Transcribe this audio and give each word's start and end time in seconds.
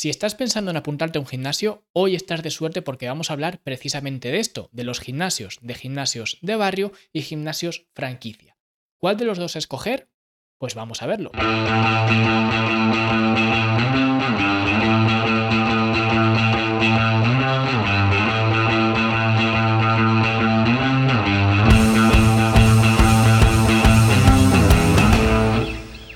Si 0.00 0.08
estás 0.08 0.34
pensando 0.34 0.70
en 0.70 0.78
apuntarte 0.78 1.18
a 1.18 1.20
un 1.20 1.26
gimnasio, 1.26 1.84
hoy 1.92 2.14
estás 2.14 2.42
de 2.42 2.48
suerte 2.48 2.80
porque 2.80 3.06
vamos 3.06 3.28
a 3.28 3.34
hablar 3.34 3.60
precisamente 3.62 4.30
de 4.30 4.38
esto, 4.38 4.70
de 4.72 4.84
los 4.84 4.98
gimnasios, 4.98 5.58
de 5.60 5.74
gimnasios 5.74 6.38
de 6.40 6.56
barrio 6.56 6.92
y 7.12 7.20
gimnasios 7.20 7.84
franquicia. 7.92 8.56
¿Cuál 8.96 9.18
de 9.18 9.26
los 9.26 9.36
dos 9.36 9.56
escoger? 9.56 10.08
Pues 10.56 10.74
vamos 10.74 11.02
a 11.02 11.06
verlo. 11.06 11.32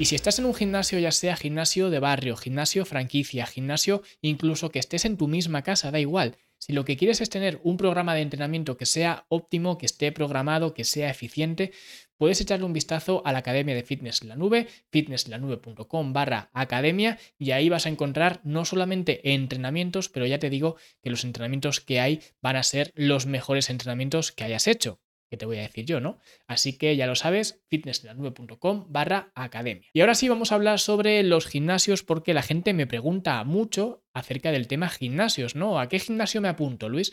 Y 0.04 0.06
si 0.06 0.16
estás 0.16 0.38
en 0.38 0.44
un 0.44 0.52
gimnasio, 0.52 0.98
ya 0.98 1.10
sea 1.10 1.34
gimnasio 1.34 1.88
de 1.88 1.98
barrio, 1.98 2.36
gimnasio 2.36 2.84
franquicia, 2.84 3.46
gimnasio 3.46 4.02
incluso 4.20 4.70
que 4.70 4.78
estés 4.78 5.06
en 5.06 5.16
tu 5.16 5.28
misma 5.28 5.62
casa, 5.62 5.90
da 5.90 5.98
igual. 5.98 6.36
Si 6.58 6.74
lo 6.74 6.84
que 6.84 6.98
quieres 6.98 7.22
es 7.22 7.30
tener 7.30 7.58
un 7.64 7.78
programa 7.78 8.14
de 8.14 8.20
entrenamiento 8.20 8.76
que 8.76 8.84
sea 8.84 9.24
óptimo, 9.30 9.78
que 9.78 9.86
esté 9.86 10.12
programado, 10.12 10.74
que 10.74 10.84
sea 10.84 11.08
eficiente, 11.08 11.72
puedes 12.18 12.38
echarle 12.38 12.66
un 12.66 12.74
vistazo 12.74 13.22
a 13.24 13.32
la 13.32 13.38
Academia 13.38 13.74
de 13.74 13.82
Fitness 13.82 14.20
en 14.20 14.28
la 14.28 14.36
Nube, 14.36 14.68
fitnesslanube.com 14.90 16.12
barra 16.12 16.50
academia, 16.52 17.18
y 17.38 17.52
ahí 17.52 17.70
vas 17.70 17.86
a 17.86 17.88
encontrar 17.88 18.42
no 18.44 18.66
solamente 18.66 19.32
entrenamientos, 19.32 20.10
pero 20.10 20.26
ya 20.26 20.38
te 20.38 20.50
digo 20.50 20.76
que 21.02 21.08
los 21.08 21.24
entrenamientos 21.24 21.80
que 21.80 22.00
hay 22.00 22.20
van 22.42 22.56
a 22.56 22.62
ser 22.62 22.92
los 22.94 23.24
mejores 23.24 23.70
entrenamientos 23.70 24.32
que 24.32 24.44
hayas 24.44 24.66
hecho 24.66 25.00
te 25.36 25.46
voy 25.46 25.58
a 25.58 25.62
decir 25.62 25.84
yo, 25.84 26.00
¿no? 26.00 26.18
Así 26.46 26.76
que 26.78 26.96
ya 26.96 27.06
lo 27.06 27.14
sabes, 27.14 27.62
fitnesslanube.com 27.68 28.86
barra 28.88 29.32
academia. 29.34 29.88
Y 29.92 30.00
ahora 30.00 30.14
sí 30.14 30.28
vamos 30.28 30.52
a 30.52 30.56
hablar 30.56 30.78
sobre 30.78 31.22
los 31.22 31.46
gimnasios 31.46 32.02
porque 32.02 32.34
la 32.34 32.42
gente 32.42 32.72
me 32.72 32.86
pregunta 32.86 33.42
mucho 33.44 34.04
acerca 34.12 34.52
del 34.52 34.68
tema 34.68 34.88
gimnasios, 34.88 35.56
¿no? 35.56 35.80
¿A 35.80 35.88
qué 35.88 35.98
gimnasio 35.98 36.40
me 36.40 36.48
apunto, 36.48 36.88
Luis? 36.88 37.12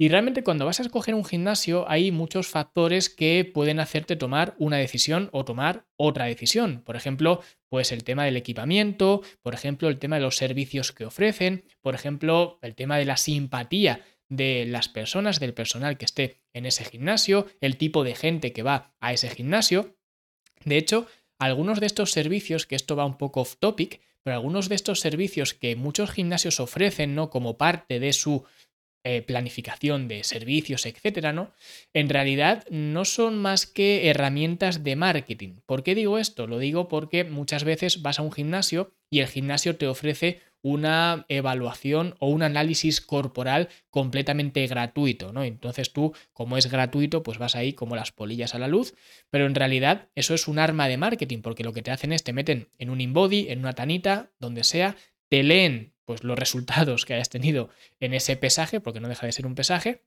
Y 0.00 0.08
realmente 0.08 0.44
cuando 0.44 0.64
vas 0.64 0.78
a 0.78 0.84
escoger 0.84 1.16
un 1.16 1.24
gimnasio 1.24 1.84
hay 1.90 2.12
muchos 2.12 2.46
factores 2.46 3.10
que 3.10 3.50
pueden 3.52 3.80
hacerte 3.80 4.14
tomar 4.14 4.54
una 4.58 4.76
decisión 4.76 5.28
o 5.32 5.44
tomar 5.44 5.86
otra 5.96 6.26
decisión. 6.26 6.82
Por 6.84 6.94
ejemplo, 6.94 7.42
pues 7.68 7.90
el 7.90 8.04
tema 8.04 8.24
del 8.24 8.36
equipamiento, 8.36 9.22
por 9.42 9.54
ejemplo, 9.54 9.88
el 9.88 9.98
tema 9.98 10.16
de 10.16 10.22
los 10.22 10.36
servicios 10.36 10.92
que 10.92 11.04
ofrecen, 11.04 11.64
por 11.80 11.96
ejemplo, 11.96 12.60
el 12.62 12.76
tema 12.76 12.96
de 12.96 13.06
la 13.06 13.16
simpatía 13.16 14.04
de 14.28 14.66
las 14.66 14.88
personas, 14.88 15.40
del 15.40 15.54
personal 15.54 15.96
que 15.98 16.04
esté 16.04 16.40
en 16.52 16.66
ese 16.66 16.84
gimnasio, 16.84 17.46
el 17.60 17.76
tipo 17.76 18.04
de 18.04 18.14
gente 18.14 18.52
que 18.52 18.62
va 18.62 18.94
a 19.00 19.12
ese 19.12 19.30
gimnasio. 19.30 19.96
De 20.64 20.76
hecho, 20.76 21.06
algunos 21.38 21.80
de 21.80 21.86
estos 21.86 22.12
servicios, 22.12 22.66
que 22.66 22.76
esto 22.76 22.96
va 22.96 23.06
un 23.06 23.16
poco 23.16 23.40
off 23.40 23.56
topic, 23.58 24.00
pero 24.22 24.36
algunos 24.36 24.68
de 24.68 24.74
estos 24.74 25.00
servicios 25.00 25.54
que 25.54 25.76
muchos 25.76 26.10
gimnasios 26.10 26.60
ofrecen, 26.60 27.14
¿no? 27.14 27.30
Como 27.30 27.56
parte 27.56 28.00
de 28.00 28.12
su 28.12 28.44
eh, 29.04 29.22
planificación 29.22 30.08
de 30.08 30.24
servicios, 30.24 30.84
etcétera, 30.84 31.32
¿no? 31.32 31.52
En 31.94 32.08
realidad 32.08 32.66
no 32.68 33.04
son 33.04 33.38
más 33.38 33.66
que 33.66 34.10
herramientas 34.10 34.82
de 34.82 34.96
marketing. 34.96 35.60
¿Por 35.64 35.82
qué 35.82 35.94
digo 35.94 36.18
esto? 36.18 36.46
Lo 36.46 36.58
digo 36.58 36.88
porque 36.88 37.24
muchas 37.24 37.64
veces 37.64 38.02
vas 38.02 38.18
a 38.18 38.22
un 38.22 38.32
gimnasio 38.32 38.92
y 39.08 39.20
el 39.20 39.28
gimnasio 39.28 39.76
te 39.76 39.86
ofrece 39.86 40.42
una 40.62 41.24
evaluación 41.28 42.14
o 42.18 42.28
un 42.28 42.42
análisis 42.42 43.00
corporal 43.00 43.68
completamente 43.90 44.66
gratuito, 44.66 45.32
¿no? 45.32 45.44
Entonces 45.44 45.92
tú, 45.92 46.14
como 46.32 46.56
es 46.56 46.70
gratuito, 46.70 47.22
pues 47.22 47.38
vas 47.38 47.56
ahí 47.56 47.72
como 47.72 47.96
las 47.96 48.12
polillas 48.12 48.54
a 48.54 48.58
la 48.58 48.68
luz, 48.68 48.94
pero 49.30 49.46
en 49.46 49.54
realidad 49.54 50.08
eso 50.14 50.34
es 50.34 50.48
un 50.48 50.58
arma 50.58 50.88
de 50.88 50.96
marketing, 50.96 51.42
porque 51.42 51.64
lo 51.64 51.72
que 51.72 51.82
te 51.82 51.90
hacen 51.90 52.12
es 52.12 52.24
te 52.24 52.32
meten 52.32 52.68
en 52.78 52.90
un 52.90 53.00
InBody, 53.00 53.48
en 53.48 53.60
una 53.60 53.72
tanita, 53.72 54.32
donde 54.38 54.64
sea, 54.64 54.96
te 55.28 55.42
leen 55.42 55.94
pues 56.04 56.24
los 56.24 56.38
resultados 56.38 57.04
que 57.04 57.14
hayas 57.14 57.28
tenido 57.28 57.68
en 58.00 58.14
ese 58.14 58.36
pesaje, 58.36 58.80
porque 58.80 59.00
no 59.00 59.08
deja 59.08 59.26
de 59.26 59.32
ser 59.32 59.46
un 59.46 59.54
pesaje, 59.54 60.04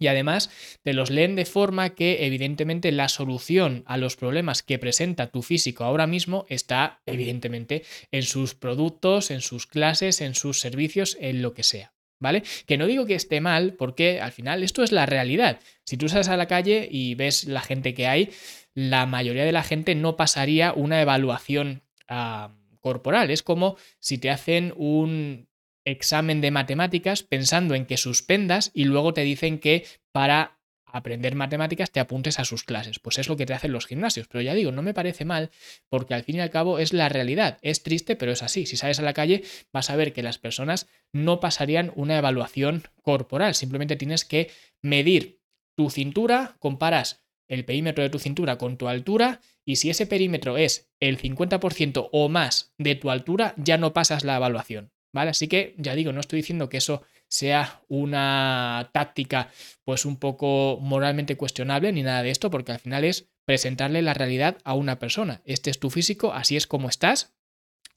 y 0.00 0.08
además 0.08 0.50
te 0.82 0.94
los 0.94 1.10
leen 1.10 1.36
de 1.36 1.44
forma 1.44 1.90
que 1.90 2.26
evidentemente 2.26 2.90
la 2.90 3.08
solución 3.08 3.84
a 3.86 3.98
los 3.98 4.16
problemas 4.16 4.64
que 4.64 4.78
presenta 4.78 5.30
tu 5.30 5.42
físico 5.42 5.84
ahora 5.84 6.08
mismo 6.08 6.46
está 6.48 7.02
evidentemente 7.06 7.84
en 8.10 8.22
sus 8.22 8.54
productos, 8.54 9.30
en 9.30 9.42
sus 9.42 9.66
clases, 9.66 10.22
en 10.22 10.34
sus 10.34 10.58
servicios, 10.58 11.16
en 11.20 11.42
lo 11.42 11.54
que 11.54 11.62
sea. 11.62 11.92
¿Vale? 12.18 12.42
Que 12.66 12.76
no 12.76 12.86
digo 12.86 13.06
que 13.06 13.14
esté 13.14 13.40
mal, 13.40 13.74
porque 13.74 14.20
al 14.20 14.32
final 14.32 14.62
esto 14.62 14.82
es 14.82 14.92
la 14.92 15.06
realidad. 15.06 15.60
Si 15.84 15.96
tú 15.96 16.08
sales 16.10 16.28
a 16.28 16.36
la 16.36 16.48
calle 16.48 16.86
y 16.90 17.14
ves 17.14 17.44
la 17.44 17.62
gente 17.62 17.94
que 17.94 18.06
hay, 18.06 18.30
la 18.74 19.06
mayoría 19.06 19.44
de 19.44 19.52
la 19.52 19.62
gente 19.62 19.94
no 19.94 20.16
pasaría 20.16 20.74
una 20.74 21.00
evaluación 21.00 21.82
ah, 22.08 22.54
corporal. 22.80 23.30
Es 23.30 23.42
como 23.42 23.76
si 24.00 24.18
te 24.18 24.28
hacen 24.28 24.74
un 24.76 25.49
examen 25.90 26.40
de 26.40 26.50
matemáticas 26.50 27.22
pensando 27.22 27.74
en 27.74 27.86
que 27.86 27.96
suspendas 27.96 28.70
y 28.74 28.84
luego 28.84 29.12
te 29.12 29.22
dicen 29.22 29.58
que 29.58 29.84
para 30.12 30.60
aprender 30.92 31.34
matemáticas 31.34 31.90
te 31.90 32.00
apuntes 32.00 32.38
a 32.38 32.44
sus 32.44 32.64
clases. 32.64 32.98
Pues 32.98 33.18
es 33.18 33.28
lo 33.28 33.36
que 33.36 33.46
te 33.46 33.54
hacen 33.54 33.72
los 33.72 33.86
gimnasios. 33.86 34.26
Pero 34.28 34.42
ya 34.42 34.54
digo, 34.54 34.72
no 34.72 34.82
me 34.82 34.94
parece 34.94 35.24
mal 35.24 35.50
porque 35.88 36.14
al 36.14 36.24
fin 36.24 36.36
y 36.36 36.40
al 36.40 36.50
cabo 36.50 36.78
es 36.78 36.92
la 36.92 37.08
realidad. 37.08 37.58
Es 37.62 37.82
triste, 37.82 38.16
pero 38.16 38.32
es 38.32 38.42
así. 38.42 38.66
Si 38.66 38.76
sales 38.76 38.98
a 38.98 39.02
la 39.02 39.14
calle 39.14 39.42
vas 39.72 39.90
a 39.90 39.96
ver 39.96 40.12
que 40.12 40.22
las 40.22 40.38
personas 40.38 40.88
no 41.12 41.40
pasarían 41.40 41.92
una 41.94 42.18
evaluación 42.18 42.82
corporal. 43.02 43.54
Simplemente 43.54 43.96
tienes 43.96 44.24
que 44.24 44.50
medir 44.82 45.40
tu 45.76 45.90
cintura, 45.90 46.56
comparas 46.58 47.22
el 47.48 47.64
perímetro 47.64 48.04
de 48.04 48.10
tu 48.10 48.18
cintura 48.18 48.58
con 48.58 48.76
tu 48.76 48.88
altura 48.88 49.40
y 49.64 49.76
si 49.76 49.90
ese 49.90 50.06
perímetro 50.06 50.56
es 50.56 50.90
el 51.00 51.18
50% 51.18 52.08
o 52.12 52.28
más 52.28 52.74
de 52.78 52.94
tu 52.94 53.10
altura, 53.10 53.54
ya 53.56 53.76
no 53.76 53.92
pasas 53.92 54.24
la 54.24 54.36
evaluación. 54.36 54.92
¿Vale? 55.12 55.30
Así 55.30 55.48
que 55.48 55.74
ya 55.78 55.94
digo, 55.94 56.12
no 56.12 56.20
estoy 56.20 56.38
diciendo 56.38 56.68
que 56.68 56.78
eso 56.78 57.02
sea 57.28 57.82
una 57.88 58.90
táctica 58.92 59.50
pues 59.84 60.04
un 60.04 60.16
poco 60.16 60.78
moralmente 60.80 61.36
cuestionable 61.36 61.92
ni 61.92 62.02
nada 62.02 62.22
de 62.22 62.30
esto, 62.30 62.50
porque 62.50 62.72
al 62.72 62.80
final 62.80 63.04
es 63.04 63.30
presentarle 63.44 64.02
la 64.02 64.14
realidad 64.14 64.58
a 64.64 64.74
una 64.74 64.98
persona. 64.98 65.42
Este 65.44 65.70
es 65.70 65.78
tu 65.78 65.90
físico, 65.90 66.32
así 66.32 66.56
es 66.56 66.66
como 66.66 66.88
estás. 66.88 67.34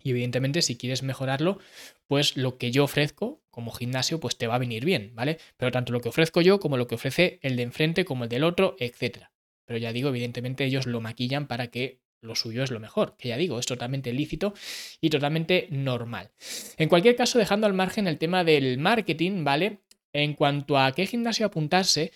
Y 0.01 0.11
evidentemente 0.11 0.61
si 0.61 0.77
quieres 0.77 1.01
mejorarlo, 1.01 1.59
pues 2.07 2.35
lo 2.35 2.57
que 2.57 2.71
yo 2.71 2.83
ofrezco 2.83 3.41
como 3.49 3.71
gimnasio 3.71 4.19
pues 4.19 4.37
te 4.37 4.47
va 4.47 4.55
a 4.55 4.59
venir 4.59 4.83
bien, 4.83 5.15
¿vale? 5.15 5.39
Pero 5.57 5.71
tanto 5.71 5.93
lo 5.93 6.01
que 6.01 6.09
ofrezco 6.09 6.41
yo 6.41 6.59
como 6.59 6.77
lo 6.77 6.87
que 6.87 6.95
ofrece 6.95 7.39
el 7.41 7.55
de 7.55 7.63
enfrente 7.63 8.03
como 8.03 8.25
el 8.25 8.29
del 8.29 8.43
otro, 8.43 8.75
etcétera. 8.79 9.31
Pero 9.65 9.79
ya 9.79 9.93
digo, 9.93 10.09
evidentemente 10.09 10.65
ellos 10.65 10.85
lo 10.87 10.99
maquillan 10.99 11.47
para 11.47 11.67
que 11.67 12.02
lo 12.23 12.35
suyo 12.35 12.63
es 12.63 12.71
lo 12.71 12.79
mejor, 12.79 13.15
que 13.17 13.29
ya 13.29 13.37
digo, 13.37 13.59
es 13.59 13.65
totalmente 13.65 14.13
lícito 14.13 14.53
y 15.01 15.09
totalmente 15.09 15.67
normal. 15.69 16.31
En 16.77 16.89
cualquier 16.89 17.15
caso, 17.15 17.37
dejando 17.37 17.67
al 17.67 17.73
margen 17.73 18.07
el 18.07 18.17
tema 18.17 18.43
del 18.43 18.77
marketing, 18.77 19.43
¿vale? 19.43 19.81
En 20.13 20.33
cuanto 20.33 20.77
a 20.77 20.91
qué 20.93 21.05
gimnasio 21.05 21.45
apuntarse, 21.45 22.11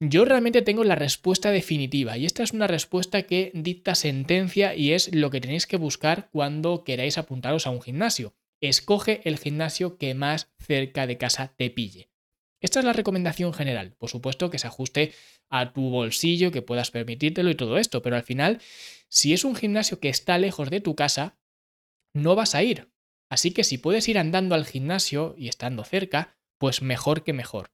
yo 0.00 0.24
realmente 0.24 0.62
tengo 0.62 0.84
la 0.84 0.94
respuesta 0.94 1.50
definitiva 1.50 2.16
y 2.16 2.26
esta 2.26 2.42
es 2.42 2.52
una 2.52 2.66
respuesta 2.66 3.22
que 3.22 3.52
dicta 3.54 3.94
sentencia 3.94 4.74
y 4.74 4.92
es 4.92 5.14
lo 5.14 5.30
que 5.30 5.40
tenéis 5.40 5.66
que 5.66 5.76
buscar 5.76 6.28
cuando 6.32 6.82
queráis 6.82 7.18
apuntaros 7.18 7.66
a 7.66 7.70
un 7.70 7.82
gimnasio. 7.82 8.34
Escoge 8.60 9.20
el 9.24 9.38
gimnasio 9.38 9.98
que 9.98 10.14
más 10.14 10.52
cerca 10.58 11.06
de 11.06 11.18
casa 11.18 11.54
te 11.56 11.70
pille. 11.70 12.11
Esta 12.62 12.78
es 12.78 12.84
la 12.84 12.92
recomendación 12.92 13.52
general. 13.52 13.92
Por 13.98 14.08
supuesto 14.08 14.48
que 14.48 14.58
se 14.58 14.68
ajuste 14.68 15.12
a 15.50 15.72
tu 15.72 15.90
bolsillo, 15.90 16.52
que 16.52 16.62
puedas 16.62 16.92
permitírtelo 16.92 17.50
y 17.50 17.56
todo 17.56 17.76
esto, 17.76 18.02
pero 18.02 18.14
al 18.14 18.22
final, 18.22 18.60
si 19.08 19.34
es 19.34 19.44
un 19.44 19.56
gimnasio 19.56 19.98
que 19.98 20.08
está 20.08 20.38
lejos 20.38 20.70
de 20.70 20.80
tu 20.80 20.94
casa, 20.94 21.36
no 22.14 22.36
vas 22.36 22.54
a 22.54 22.62
ir. 22.62 22.88
Así 23.28 23.50
que 23.50 23.64
si 23.64 23.78
puedes 23.78 24.08
ir 24.08 24.16
andando 24.16 24.54
al 24.54 24.64
gimnasio 24.64 25.34
y 25.36 25.48
estando 25.48 25.82
cerca, 25.84 26.36
pues 26.58 26.82
mejor 26.82 27.24
que 27.24 27.32
mejor. 27.32 27.72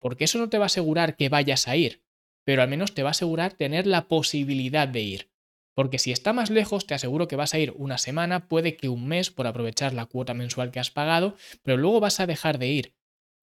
Porque 0.00 0.24
eso 0.24 0.38
no 0.38 0.50
te 0.50 0.58
va 0.58 0.64
a 0.64 0.66
asegurar 0.66 1.16
que 1.16 1.30
vayas 1.30 1.66
a 1.66 1.76
ir, 1.76 2.04
pero 2.44 2.60
al 2.60 2.68
menos 2.68 2.92
te 2.92 3.02
va 3.02 3.10
a 3.10 3.12
asegurar 3.12 3.54
tener 3.54 3.86
la 3.86 4.06
posibilidad 4.06 4.86
de 4.86 5.00
ir. 5.00 5.30
Porque 5.74 5.98
si 5.98 6.12
está 6.12 6.34
más 6.34 6.50
lejos, 6.50 6.86
te 6.86 6.94
aseguro 6.94 7.26
que 7.26 7.36
vas 7.36 7.54
a 7.54 7.58
ir 7.58 7.72
una 7.76 7.96
semana, 7.96 8.48
puede 8.48 8.76
que 8.76 8.90
un 8.90 9.06
mes 9.06 9.30
por 9.30 9.46
aprovechar 9.46 9.94
la 9.94 10.06
cuota 10.06 10.34
mensual 10.34 10.72
que 10.72 10.80
has 10.80 10.90
pagado, 10.90 11.36
pero 11.62 11.78
luego 11.78 12.00
vas 12.00 12.20
a 12.20 12.26
dejar 12.26 12.58
de 12.58 12.68
ir. 12.68 12.95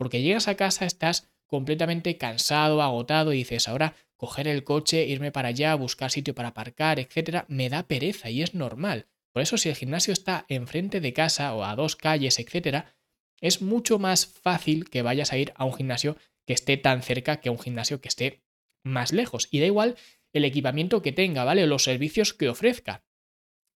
Porque 0.04 0.22
llegas 0.22 0.50
a 0.50 0.56
casa, 0.56 0.86
estás 0.86 1.30
completamente 1.48 2.18
cansado, 2.18 2.82
agotado 2.82 3.32
y 3.32 3.38
dices, 3.38 3.70
ahora 3.70 3.96
coger 4.18 4.50
el 4.50 4.66
coche, 4.66 5.06
irme 5.06 5.32
para 5.32 5.48
allá, 5.48 5.74
buscar 5.76 6.12
sitio 6.12 6.36
para 6.36 6.50
aparcar, 6.50 7.00
etcétera, 7.00 7.46
me 7.48 7.70
da 7.70 7.88
pereza 7.88 8.30
y 8.30 8.42
es 8.42 8.54
normal. 8.54 9.08
Por 9.32 9.44
eso 9.44 9.58
si 9.58 9.70
el 9.70 9.78
gimnasio 9.78 10.12
está 10.12 10.46
enfrente 10.50 11.00
de 11.00 11.14
casa 11.14 11.56
o 11.56 11.64
a 11.64 11.74
dos 11.78 11.96
calles, 11.96 12.38
etcétera, 12.38 12.98
es 13.40 13.62
mucho 13.62 13.98
más 13.98 14.26
fácil 14.26 14.90
que 14.90 15.04
vayas 15.04 15.32
a 15.32 15.38
ir 15.38 15.54
a 15.56 15.64
un 15.64 15.74
gimnasio 15.74 16.18
que 16.46 16.52
esté 16.52 16.76
tan 16.76 17.02
cerca 17.02 17.40
que 17.40 17.48
a 17.48 17.54
un 17.54 17.60
gimnasio 17.60 18.02
que 18.02 18.10
esté 18.10 18.44
más 18.84 19.14
lejos. 19.14 19.48
Y 19.52 19.62
da 19.62 19.68
igual 19.68 19.96
el 20.34 20.44
equipamiento 20.44 21.02
que 21.02 21.14
tenga, 21.14 21.46
¿vale? 21.46 21.64
O 21.64 21.68
los 21.68 21.86
servicios 21.86 22.34
que 22.34 22.50
ofrezca. 22.50 23.06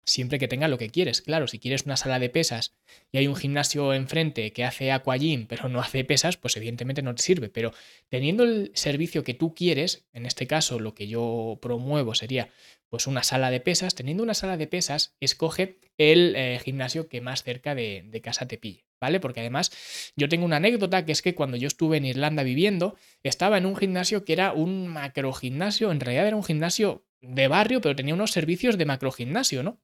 Siempre 0.07 0.39
que 0.39 0.47
tenga 0.47 0.67
lo 0.67 0.77
que 0.77 0.89
quieres. 0.89 1.21
Claro, 1.21 1.47
si 1.47 1.59
quieres 1.59 1.85
una 1.85 1.97
sala 1.97 2.17
de 2.17 2.29
pesas 2.29 2.75
y 3.11 3.19
hay 3.19 3.27
un 3.27 3.35
gimnasio 3.35 3.93
enfrente 3.93 4.53
que 4.53 4.63
hace 4.63 4.91
aquagym 4.91 5.45
pero 5.47 5.69
no 5.69 5.79
hace 5.79 6.03
pesas, 6.03 6.37
pues 6.37 6.57
evidentemente 6.57 7.03
no 7.03 7.13
te 7.13 7.21
sirve. 7.21 7.49
Pero 7.49 7.73
teniendo 8.09 8.43
el 8.43 8.71
servicio 8.73 9.23
que 9.23 9.33
tú 9.33 9.53
quieres, 9.53 10.07
en 10.13 10.25
este 10.25 10.47
caso 10.47 10.79
lo 10.79 10.95
que 10.95 11.07
yo 11.07 11.59
promuevo 11.61 12.15
sería 12.15 12.49
pues 12.89 13.05
una 13.05 13.21
sala 13.21 13.51
de 13.51 13.59
pesas, 13.59 13.95
teniendo 13.95 14.23
una 14.23 14.33
sala 14.33 14.55
de 14.55 14.65
pesas, 14.65 15.15
escoge 15.19 15.77
el 15.97 16.35
eh, 16.37 16.59
gimnasio 16.63 17.09
que 17.09 17.19
más 17.19 17.43
cerca 17.43 17.75
de, 17.75 18.03
de 18.07 18.21
casa 18.21 18.47
te 18.47 18.57
pille. 18.57 18.85
¿Vale? 18.99 19.19
Porque 19.19 19.41
además 19.41 19.71
yo 20.15 20.27
tengo 20.27 20.43
una 20.43 20.55
anécdota 20.55 21.05
que 21.05 21.11
es 21.11 21.21
que 21.21 21.35
cuando 21.35 21.55
yo 21.55 21.67
estuve 21.67 21.97
en 21.97 22.05
Irlanda 22.05 22.41
viviendo, 22.41 22.95
estaba 23.21 23.59
en 23.59 23.67
un 23.67 23.75
gimnasio 23.75 24.25
que 24.25 24.33
era 24.33 24.53
un 24.53 24.87
macro 24.87 25.33
gimnasio, 25.33 25.91
en 25.91 25.99
realidad 25.99 26.25
era 26.25 26.35
un 26.35 26.43
gimnasio 26.43 27.05
de 27.21 27.47
barrio, 27.47 27.79
pero 27.79 27.95
tenía 27.95 28.15
unos 28.15 28.31
servicios 28.31 28.75
de 28.75 28.85
macro 28.85 29.11
gimnasio, 29.11 29.61
¿no? 29.61 29.79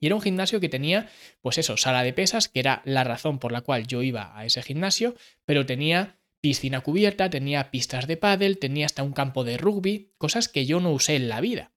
Y 0.00 0.06
era 0.06 0.14
un 0.14 0.22
gimnasio 0.22 0.60
que 0.60 0.70
tenía, 0.70 1.08
pues 1.42 1.58
eso, 1.58 1.76
sala 1.76 2.02
de 2.02 2.14
pesas, 2.14 2.48
que 2.48 2.60
era 2.60 2.82
la 2.84 3.04
razón 3.04 3.38
por 3.38 3.52
la 3.52 3.60
cual 3.60 3.86
yo 3.86 4.02
iba 4.02 4.36
a 4.36 4.46
ese 4.46 4.62
gimnasio, 4.62 5.14
pero 5.44 5.66
tenía 5.66 6.18
piscina 6.40 6.80
cubierta, 6.80 7.28
tenía 7.28 7.70
pistas 7.70 8.06
de 8.06 8.16
pádel, 8.16 8.58
tenía 8.58 8.86
hasta 8.86 9.02
un 9.02 9.12
campo 9.12 9.44
de 9.44 9.58
rugby, 9.58 10.14
cosas 10.16 10.48
que 10.48 10.64
yo 10.64 10.80
no 10.80 10.90
usé 10.90 11.16
en 11.16 11.28
la 11.28 11.42
vida. 11.42 11.72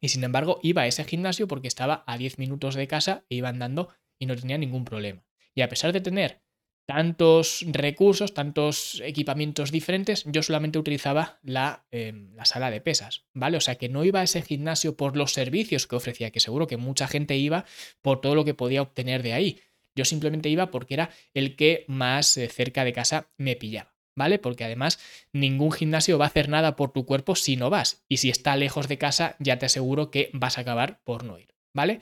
Y 0.00 0.08
sin 0.08 0.22
embargo, 0.24 0.60
iba 0.62 0.82
a 0.82 0.86
ese 0.86 1.04
gimnasio 1.04 1.48
porque 1.48 1.68
estaba 1.68 2.04
a 2.06 2.16
10 2.16 2.38
minutos 2.38 2.76
de 2.76 2.86
casa 2.86 3.24
e 3.28 3.36
iba 3.36 3.48
andando 3.48 3.88
y 4.18 4.26
no 4.26 4.36
tenía 4.36 4.58
ningún 4.58 4.84
problema. 4.84 5.24
Y 5.54 5.62
a 5.62 5.68
pesar 5.68 5.92
de 5.92 6.00
tener 6.00 6.42
tantos 6.86 7.64
recursos, 7.68 8.34
tantos 8.34 9.00
equipamientos 9.04 9.70
diferentes, 9.70 10.24
yo 10.26 10.42
solamente 10.42 10.78
utilizaba 10.78 11.38
la, 11.42 11.86
em, 11.90 12.34
la, 12.34 12.44
sala 12.44 12.70
de 12.70 12.80
pesas, 12.80 13.24
¿vale? 13.34 13.56
O 13.56 13.60
sea 13.60 13.76
que 13.76 13.88
no 13.88 14.04
iba 14.04 14.20
a 14.20 14.24
ese 14.24 14.42
gimnasio 14.42 14.96
por 14.96 15.16
los 15.16 15.32
servicios 15.32 15.86
que 15.86 15.96
ofrecía, 15.96 16.30
que 16.30 16.40
seguro 16.40 16.66
que 16.66 16.76
mucha 16.76 17.06
gente 17.06 17.36
iba 17.36 17.64
por 18.00 18.20
todo 18.20 18.34
lo 18.34 18.44
que 18.44 18.54
podía 18.54 18.82
obtener 18.82 19.22
de 19.22 19.32
ahí. 19.32 19.60
Yo 19.94 20.04
simplemente 20.04 20.48
iba 20.48 20.70
porque 20.70 20.94
era 20.94 21.10
el 21.34 21.56
que 21.56 21.84
más 21.86 22.36
eh, 22.36 22.48
cerca 22.48 22.84
de 22.84 22.92
casa 22.92 23.30
me 23.36 23.56
pillaba, 23.56 23.94
¿vale? 24.16 24.38
Porque 24.38 24.64
además 24.64 24.98
ningún 25.32 25.70
gimnasio 25.70 26.18
va 26.18 26.24
a 26.26 26.28
hacer 26.28 26.48
nada 26.48 26.76
por 26.76 26.92
tu 26.92 27.04
cuerpo 27.04 27.36
si 27.36 27.56
no 27.56 27.70
vas. 27.70 28.04
Y 28.08 28.16
si 28.18 28.30
está 28.30 28.56
lejos 28.56 28.88
de 28.88 28.98
casa, 28.98 29.36
ya 29.38 29.58
te 29.58 29.66
aseguro 29.66 30.10
que 30.10 30.30
vas 30.32 30.58
a 30.58 30.62
acabar 30.62 31.00
por 31.04 31.24
no 31.24 31.38
ir, 31.38 31.54
¿vale? 31.74 32.00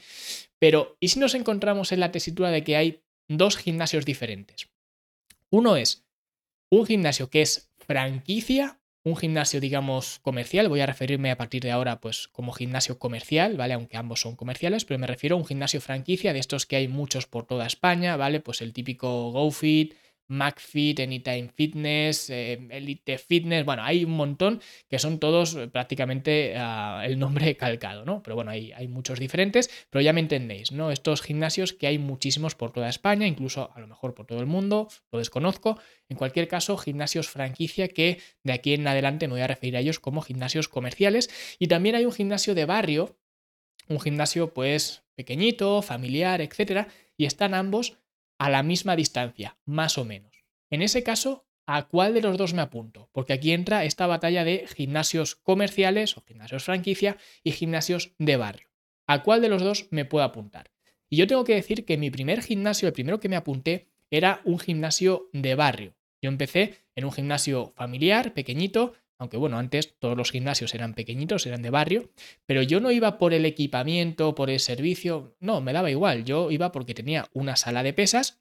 Pero, 0.58 0.96
¿y 1.00 1.08
si 1.08 1.18
nos 1.18 1.34
encontramos 1.34 1.92
en 1.92 2.00
la 2.00 2.12
tesitura 2.12 2.50
de 2.50 2.62
que 2.64 2.76
hay 2.76 3.02
dos 3.30 3.56
gimnasios 3.56 4.04
diferentes. 4.04 4.68
Uno 5.50 5.76
es 5.76 6.04
un 6.68 6.84
gimnasio 6.84 7.30
que 7.30 7.42
es 7.42 7.70
franquicia, 7.78 8.80
un 9.04 9.16
gimnasio, 9.16 9.60
digamos, 9.60 10.18
comercial. 10.18 10.68
Voy 10.68 10.80
a 10.80 10.86
referirme 10.86 11.30
a 11.30 11.36
partir 11.36 11.62
de 11.62 11.70
ahora, 11.70 12.00
pues, 12.00 12.28
como 12.28 12.52
gimnasio 12.52 12.98
comercial, 12.98 13.56
¿vale? 13.56 13.74
Aunque 13.74 13.96
ambos 13.96 14.20
son 14.20 14.36
comerciales, 14.36 14.84
pero 14.84 14.98
me 14.98 15.06
refiero 15.06 15.36
a 15.36 15.38
un 15.38 15.46
gimnasio 15.46 15.80
franquicia 15.80 16.32
de 16.32 16.40
estos 16.40 16.66
que 16.66 16.76
hay 16.76 16.88
muchos 16.88 17.26
por 17.26 17.46
toda 17.46 17.66
España, 17.66 18.16
¿vale? 18.16 18.40
Pues 18.40 18.60
el 18.60 18.72
típico 18.72 19.30
GoFit, 19.30 19.94
MacFit, 20.30 21.00
Anytime 21.00 21.48
Fitness, 21.54 22.30
eh, 22.30 22.58
Elite 22.70 23.18
Fitness, 23.18 23.64
bueno, 23.64 23.82
hay 23.82 24.04
un 24.04 24.12
montón 24.12 24.60
que 24.88 24.98
son 24.98 25.18
todos 25.18 25.54
eh, 25.54 25.68
prácticamente 25.68 26.54
ah, 26.56 27.02
el 27.04 27.18
nombre 27.18 27.56
calcado, 27.58 28.04
¿no? 28.04 28.22
Pero 28.22 28.36
bueno, 28.36 28.50
hay, 28.50 28.72
hay 28.72 28.88
muchos 28.88 29.18
diferentes, 29.18 29.70
pero 29.90 30.02
ya 30.02 30.12
me 30.12 30.20
entendéis, 30.20 30.72
¿no? 30.72 30.90
Estos 30.90 31.20
gimnasios 31.20 31.72
que 31.72 31.86
hay 31.86 31.98
muchísimos 31.98 32.54
por 32.54 32.72
toda 32.72 32.88
España, 32.88 33.26
incluso 33.26 33.70
a 33.74 33.80
lo 33.80 33.86
mejor 33.86 34.14
por 34.14 34.26
todo 34.26 34.40
el 34.40 34.46
mundo, 34.46 34.88
lo 35.12 35.18
desconozco. 35.18 35.78
En 36.08 36.16
cualquier 36.16 36.48
caso, 36.48 36.76
gimnasios 36.76 37.28
franquicia 37.28 37.88
que 37.88 38.18
de 38.42 38.52
aquí 38.52 38.74
en 38.74 38.86
adelante 38.86 39.26
me 39.28 39.34
voy 39.34 39.42
a 39.42 39.46
referir 39.46 39.76
a 39.76 39.80
ellos 39.80 39.98
como 39.98 40.22
gimnasios 40.22 40.68
comerciales. 40.68 41.30
Y 41.58 41.66
también 41.66 41.94
hay 41.96 42.04
un 42.04 42.12
gimnasio 42.12 42.54
de 42.54 42.64
barrio, 42.64 43.16
un 43.88 44.00
gimnasio 44.00 44.54
pues 44.54 45.02
pequeñito, 45.14 45.82
familiar, 45.82 46.40
etcétera, 46.40 46.88
y 47.16 47.26
están 47.26 47.54
ambos 47.54 47.98
a 48.40 48.48
la 48.48 48.62
misma 48.62 48.96
distancia, 48.96 49.58
más 49.66 49.98
o 49.98 50.06
menos. 50.06 50.46
En 50.70 50.80
ese 50.80 51.02
caso, 51.02 51.46
¿a 51.66 51.88
cuál 51.88 52.14
de 52.14 52.22
los 52.22 52.38
dos 52.38 52.54
me 52.54 52.62
apunto? 52.62 53.10
Porque 53.12 53.34
aquí 53.34 53.52
entra 53.52 53.84
esta 53.84 54.06
batalla 54.06 54.44
de 54.44 54.66
gimnasios 54.66 55.36
comerciales 55.36 56.16
o 56.16 56.22
gimnasios 56.22 56.64
franquicia 56.64 57.18
y 57.44 57.52
gimnasios 57.52 58.14
de 58.18 58.38
barrio. 58.38 58.70
¿A 59.06 59.22
cuál 59.22 59.42
de 59.42 59.50
los 59.50 59.62
dos 59.62 59.88
me 59.90 60.06
puedo 60.06 60.24
apuntar? 60.24 60.70
Y 61.10 61.18
yo 61.18 61.26
tengo 61.26 61.44
que 61.44 61.54
decir 61.54 61.84
que 61.84 61.98
mi 61.98 62.10
primer 62.10 62.40
gimnasio, 62.40 62.88
el 62.88 62.94
primero 62.94 63.20
que 63.20 63.28
me 63.28 63.36
apunté, 63.36 63.90
era 64.10 64.40
un 64.46 64.58
gimnasio 64.58 65.28
de 65.34 65.54
barrio. 65.54 65.94
Yo 66.22 66.30
empecé 66.30 66.78
en 66.94 67.04
un 67.04 67.12
gimnasio 67.12 67.74
familiar, 67.76 68.32
pequeñito, 68.32 68.94
aunque 69.20 69.36
bueno, 69.36 69.58
antes 69.58 69.98
todos 69.98 70.16
los 70.16 70.30
gimnasios 70.30 70.74
eran 70.74 70.94
pequeñitos, 70.94 71.46
eran 71.46 71.60
de 71.60 71.68
barrio, 71.68 72.10
pero 72.46 72.62
yo 72.62 72.80
no 72.80 72.90
iba 72.90 73.18
por 73.18 73.34
el 73.34 73.44
equipamiento, 73.44 74.34
por 74.34 74.48
el 74.48 74.60
servicio, 74.60 75.36
no, 75.40 75.60
me 75.60 75.74
daba 75.74 75.90
igual, 75.90 76.24
yo 76.24 76.50
iba 76.50 76.72
porque 76.72 76.94
tenía 76.94 77.28
una 77.34 77.56
sala 77.56 77.82
de 77.82 77.92
pesas, 77.92 78.40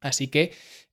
así 0.00 0.28
que 0.28 0.52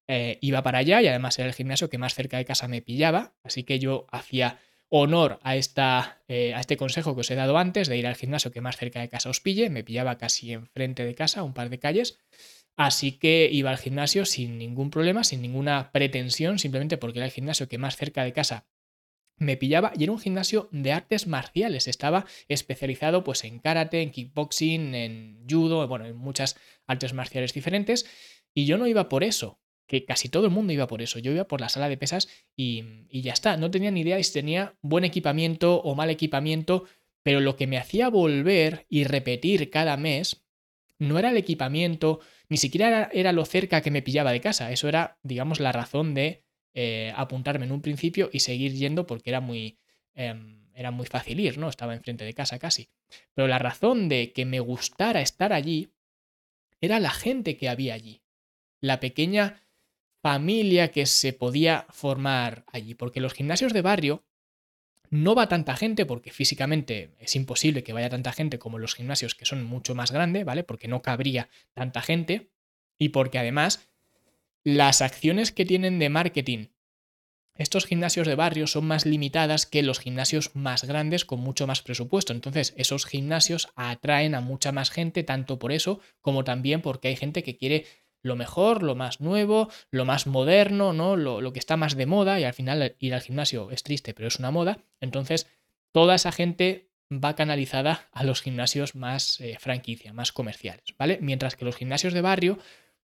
eh, 0.10 0.38
iba 0.42 0.64
para 0.64 0.80
allá 0.80 1.02
y 1.02 1.08
además 1.08 1.40
era 1.40 1.48
el 1.48 1.54
gimnasio 1.54 1.90
que 1.90 1.98
más 1.98 2.14
cerca 2.14 2.36
de 2.38 2.44
casa 2.44 2.68
me 2.68 2.82
pillaba, 2.82 3.34
así 3.42 3.64
que 3.64 3.80
yo 3.80 4.06
hacía 4.12 4.60
honor 4.90 5.40
a, 5.44 5.56
esta, 5.56 6.22
eh, 6.28 6.54
a 6.54 6.60
este 6.60 6.76
consejo 6.76 7.16
que 7.16 7.22
os 7.22 7.32
he 7.32 7.36
dado 7.36 7.58
antes 7.58 7.88
de 7.88 7.96
ir 7.96 8.08
al 8.08 8.16
gimnasio 8.16 8.52
que 8.52 8.60
más 8.60 8.76
cerca 8.76 9.00
de 9.00 9.08
casa 9.08 9.30
os 9.30 9.40
pille, 9.40 9.70
me 9.70 9.86
pillaba 9.86 10.18
casi 10.18 10.52
enfrente 10.52 11.06
de 11.06 11.16
casa, 11.16 11.42
un 11.42 11.54
par 11.54 11.70
de 11.70 11.80
calles, 11.80 12.20
Así 12.78 13.14
que 13.14 13.48
iba 13.50 13.70
al 13.70 13.78
gimnasio 13.78 14.26
sin 14.26 14.58
ningún 14.58 14.90
problema, 14.90 15.24
sin 15.24 15.42
ninguna 15.42 15.94
pretensión, 15.94 16.60
simplemente 16.60 16.98
porque 16.98 17.20
era 17.20 17.26
el 17.26 17.32
gimnasio 17.32 17.70
que 17.70 17.78
más 17.78 17.96
cerca 17.96 18.26
de 18.26 18.34
casa 18.34 18.66
me 19.38 19.58
pillaba 19.58 19.92
y 19.96 20.04
era 20.04 20.12
un 20.12 20.20
gimnasio 20.20 20.70
de 20.72 20.92
artes 20.92 21.28
marciales. 21.28 21.88
Estaba 21.88 22.26
especializado 22.48 23.24
pues 23.24 23.44
en 23.44 23.60
karate, 23.60 24.02
en 24.02 24.12
kickboxing, 24.12 24.96
en 24.96 25.46
judo, 25.50 25.88
bueno, 25.88 26.06
en 26.06 26.16
muchas 26.16 26.58
artes 26.88 27.14
marciales 27.14 27.54
diferentes. 27.54 28.06
Y 28.54 28.66
yo 28.66 28.78
no 28.78 28.88
iba 28.88 29.10
por 29.10 29.24
eso, 29.24 29.60
que 29.88 30.06
casi 30.06 30.30
todo 30.30 30.46
el 30.46 30.52
mundo 30.52 30.74
iba 30.74 30.88
por 30.88 31.02
eso. 31.02 31.20
Yo 31.20 31.32
iba 31.32 31.48
por 31.48 31.62
la 31.62 31.70
sala 31.70 31.90
de 31.90 31.98
pesas 31.98 32.28
y, 32.56 32.84
y 33.10 33.22
ya 33.22 33.34
está. 33.34 33.58
No 33.58 33.72
tenía 33.72 33.92
ni 33.92 34.02
idea 34.02 34.18
de 34.18 34.24
si 34.24 34.34
tenía 34.34 34.76
buen 34.82 35.04
equipamiento 35.04 35.82
o 35.82 35.96
mal 35.96 36.10
equipamiento, 36.10 36.86
pero 37.24 37.40
lo 37.40 37.56
que 37.56 37.68
me 37.68 37.78
hacía 37.78 38.10
volver 38.10 38.86
y 38.90 39.04
repetir 39.04 39.70
cada 39.70 39.98
mes 39.98 40.46
no 40.98 41.20
era 41.20 41.32
el 41.32 41.38
equipamiento, 41.38 42.22
ni 42.48 42.58
siquiera 42.58 43.10
era 43.12 43.34
lo 43.34 43.46
cerca 43.46 43.82
que 43.82 43.92
me 43.92 44.02
pillaba 44.02 44.32
de 44.32 44.42
casa. 44.42 44.72
Eso 44.72 44.88
era, 44.88 45.18
digamos, 45.24 45.60
la 45.60 45.72
razón 45.72 46.14
de 46.14 46.45
eh, 46.78 47.14
apuntarme 47.16 47.66
en 47.66 47.72
un 47.72 47.82
principio 47.82 48.30
y 48.34 48.42
seguir 48.42 48.74
yendo 48.74 49.08
porque 49.08 49.30
era 49.30 49.40
muy, 49.40 49.80
em, 50.14 50.68
era 50.74 50.92
muy 50.92 51.06
fácil 51.06 51.40
ir, 51.40 51.58
¿no? 51.58 51.70
Estaba 51.70 51.96
enfrente 51.96 52.26
de 52.26 52.34
casa 52.34 52.60
casi. 52.60 52.90
Pero 53.34 53.48
la 53.48 53.60
razón 53.60 54.10
de 54.10 54.34
que 54.34 54.44
me 54.46 54.60
gustara 54.60 55.22
estar 55.22 55.54
allí 55.54 55.90
era 56.82 57.00
la 57.00 57.12
gente 57.12 57.56
que 57.56 57.70
había 57.70 57.94
allí, 57.94 58.22
la 58.82 59.00
pequeña 59.00 59.62
familia 60.22 60.92
que 60.92 61.06
se 61.06 61.32
podía 61.32 61.86
formar 61.92 62.66
allí, 62.74 62.94
porque 62.94 63.22
los 63.22 63.34
gimnasios 63.34 63.72
de 63.72 63.82
barrio 63.82 64.26
no 65.10 65.34
va 65.34 65.48
tanta 65.48 65.78
gente 65.78 66.06
porque 66.06 66.32
físicamente 66.32 67.12
es 67.20 67.38
imposible 67.38 67.84
que 67.84 67.94
vaya 67.94 68.10
tanta 68.10 68.34
gente 68.34 68.60
como 68.60 68.80
los 68.80 68.96
gimnasios 68.96 69.34
que 69.34 69.46
son 69.46 69.64
mucho 69.64 69.96
más 69.96 70.12
grandes, 70.12 70.44
¿vale? 70.44 70.66
Porque 70.66 70.90
no 70.90 71.02
cabría 71.02 71.48
tanta 71.74 72.02
gente 72.02 72.50
y 72.98 73.10
porque 73.10 73.40
además 73.40 73.88
las 74.66 75.02
acciones 75.02 75.54
que 75.54 75.66
tienen 75.66 76.00
de 76.00 76.10
marketing 76.10 76.68
estos 77.58 77.86
gimnasios 77.86 78.28
de 78.28 78.36
barrio 78.36 78.68
son 78.68 78.86
más 78.86 79.06
limitadas 79.06 79.66
que 79.66 79.82
los 79.82 80.00
gimnasios 80.00 80.54
más 80.56 80.84
grandes 80.84 81.24
con 81.24 81.40
mucho 81.40 81.68
más 81.68 81.82
presupuesto. 81.82 82.34
Entonces, 82.34 82.74
esos 82.76 83.06
gimnasios 83.06 83.70
atraen 83.76 84.36
a 84.36 84.42
mucha 84.42 84.74
más 84.74 84.92
gente, 84.92 85.24
tanto 85.24 85.58
por 85.58 85.72
eso 85.72 86.02
como 86.20 86.44
también 86.44 86.82
porque 86.82 87.08
hay 87.08 87.16
gente 87.16 87.44
que 87.44 87.56
quiere 87.56 87.86
lo 88.22 88.36
mejor, 88.36 88.84
lo 88.84 88.96
más 88.96 89.22
nuevo, 89.22 89.70
lo 89.90 90.04
más 90.04 90.28
moderno, 90.28 90.92
¿no? 90.92 91.16
Lo, 91.16 91.54
que 91.54 91.60
está 91.60 91.78
más 91.78 91.96
de 91.96 92.06
moda 92.06 92.40
y 92.40 92.44
al 92.44 92.54
final 92.54 92.96
ir 93.00 93.14
al 93.14 93.22
gimnasio 93.22 93.72
es 93.72 93.84
triste, 93.84 94.14
pero 94.14 94.28
es 94.28 94.38
una 94.38 94.52
moda. 94.52 94.80
Entonces, 95.00 95.48
toda 95.94 96.16
esa 96.16 96.34
gente 96.34 96.90
va 97.12 97.36
canalizada 97.36 98.10
a 98.12 98.26
los 98.26 98.42
gimnasios 98.42 98.96
más 98.96 99.40
eh, 99.40 99.56
franquicia, 99.60 100.12
más 100.12 100.34
comerciales, 100.34 100.96
¿vale? 100.98 101.20
Mientras 101.22 101.56
que 101.56 101.64
los 101.64 101.78
gimnasios 101.78 102.14
de 102.14 102.22
barrio 102.22 102.58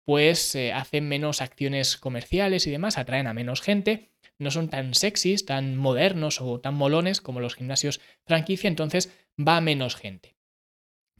pues 0.05 0.55
eh, 0.55 0.73
hacen 0.73 1.07
menos 1.07 1.41
acciones 1.41 1.97
comerciales 1.97 2.67
y 2.67 2.71
demás, 2.71 2.97
atraen 2.97 3.27
a 3.27 3.33
menos 3.33 3.61
gente, 3.61 4.11
no 4.39 4.51
son 4.51 4.69
tan 4.69 4.93
sexys, 4.93 5.45
tan 5.45 5.75
modernos 5.77 6.41
o 6.41 6.59
tan 6.59 6.73
molones 6.73 7.21
como 7.21 7.39
los 7.39 7.55
gimnasios 7.55 8.01
franquicia, 8.25 8.67
entonces 8.67 9.13
va 9.39 9.61
menos 9.61 9.95
gente. 9.95 10.35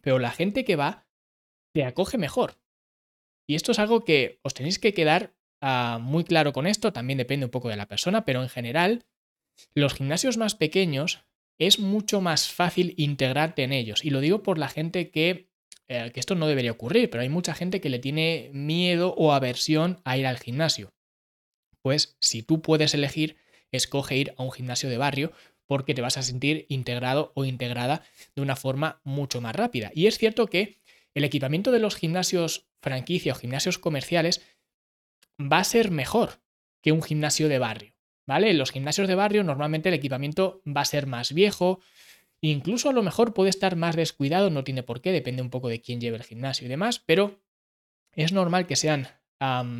Pero 0.02 0.20
la 0.20 0.32
gente 0.32 0.66
que 0.66 0.76
va 0.76 1.06
te 1.74 1.86
acoge 1.86 2.18
mejor. 2.18 2.58
Y 3.48 3.56
esto 3.56 3.72
es 3.72 3.80
algo 3.80 4.04
que 4.04 4.40
os 4.44 4.54
tenéis 4.54 4.80
que 4.80 4.94
quedar 4.94 5.36
ah, 5.62 6.00
muy 6.02 6.24
claro 6.24 6.54
con 6.54 6.66
esto, 6.66 6.94
también 6.94 7.18
depende 7.18 7.46
un 7.46 7.52
poco 7.52 7.70
de 7.70 7.78
la 7.78 7.88
persona, 7.88 8.26
pero 8.26 8.42
en 8.42 8.50
general, 8.50 9.06
los 9.76 9.94
gimnasios 9.94 10.38
más 10.38 10.56
pequeños 10.56 11.24
es 11.60 11.80
mucho 11.80 12.22
más 12.22 12.48
fácil 12.48 12.96
integrarte 12.98 13.64
en 13.64 13.72
ellos. 13.72 14.04
Y 14.04 14.10
lo 14.10 14.20
digo 14.20 14.42
por 14.42 14.58
la 14.58 14.68
gente 14.68 15.12
que 15.12 15.51
eh, 15.94 16.12
que 16.14 16.22
esto 16.22 16.36
no 16.36 16.48
debería 16.48 16.72
ocurrir, 16.72 17.10
pero 17.10 17.22
hay 17.22 17.28
mucha 17.28 17.54
gente 17.54 17.82
que 17.82 17.90
le 17.90 18.00
tiene 18.00 18.50
miedo 18.54 19.14
o 19.18 19.34
aversión 19.34 20.00
a 20.06 20.18
ir 20.18 20.26
al 20.26 20.40
gimnasio. 20.40 20.94
Pues 21.82 22.16
si 22.22 22.44
tú 22.44 22.62
puedes 22.62 22.94
elegir, 22.94 23.36
escoge 23.74 24.16
ir 24.16 24.34
a 24.38 24.44
un 24.44 24.54
gimnasio 24.54 24.90
de 24.90 24.98
barrio 24.98 25.34
porque 25.66 25.94
te 25.94 26.02
vas 26.02 26.18
a 26.18 26.24
sentir 26.24 26.66
integrado 26.70 27.34
o 27.36 27.44
integrada 27.44 28.04
de 28.38 28.42
una 28.42 28.56
forma 28.56 29.02
mucho 29.04 29.42
más 29.42 29.54
rápida. 29.54 29.92
Y 29.94 30.08
es 30.08 30.18
cierto 30.18 30.48
que 30.48 30.80
el 31.14 31.26
equipamiento 31.26 31.74
de 31.74 31.80
los 31.80 31.98
gimnasios 31.98 32.70
franquicia 32.82 33.34
o 33.34 33.36
gimnasios 33.36 33.78
comerciales 33.78 34.42
va 35.42 35.58
a 35.58 35.66
ser 35.66 35.92
mejor 35.92 36.40
que 36.82 36.94
un 36.94 37.04
gimnasio 37.04 37.50
de 37.50 37.60
barrio, 37.60 37.94
¿vale? 38.26 38.50
En 38.50 38.58
los 38.58 38.72
gimnasios 38.72 39.10
de 39.10 39.16
barrio 39.16 39.44
normalmente 39.44 39.90
el 39.90 39.96
equipamiento 39.96 40.62
va 40.66 40.82
a 40.82 40.86
ser 40.86 41.06
más 41.06 41.34
viejo, 41.34 41.82
incluso 42.50 42.90
a 42.90 42.94
lo 42.94 43.04
mejor 43.04 43.34
puede 43.34 43.50
estar 43.50 43.76
más 43.76 43.96
descuidado, 43.96 44.50
no 44.50 44.64
tiene 44.64 44.84
por 44.84 45.02
qué, 45.02 45.12
depende 45.12 45.42
un 45.42 45.50
poco 45.50 45.70
de 45.70 45.82
quién 45.82 46.02
lleve 46.02 46.18
el 46.18 46.24
gimnasio 46.24 46.66
y 46.66 46.70
demás, 46.70 47.00
pero 47.06 47.40
es 48.14 48.34
normal 48.34 48.68
que 48.68 48.76
sean 48.76 49.08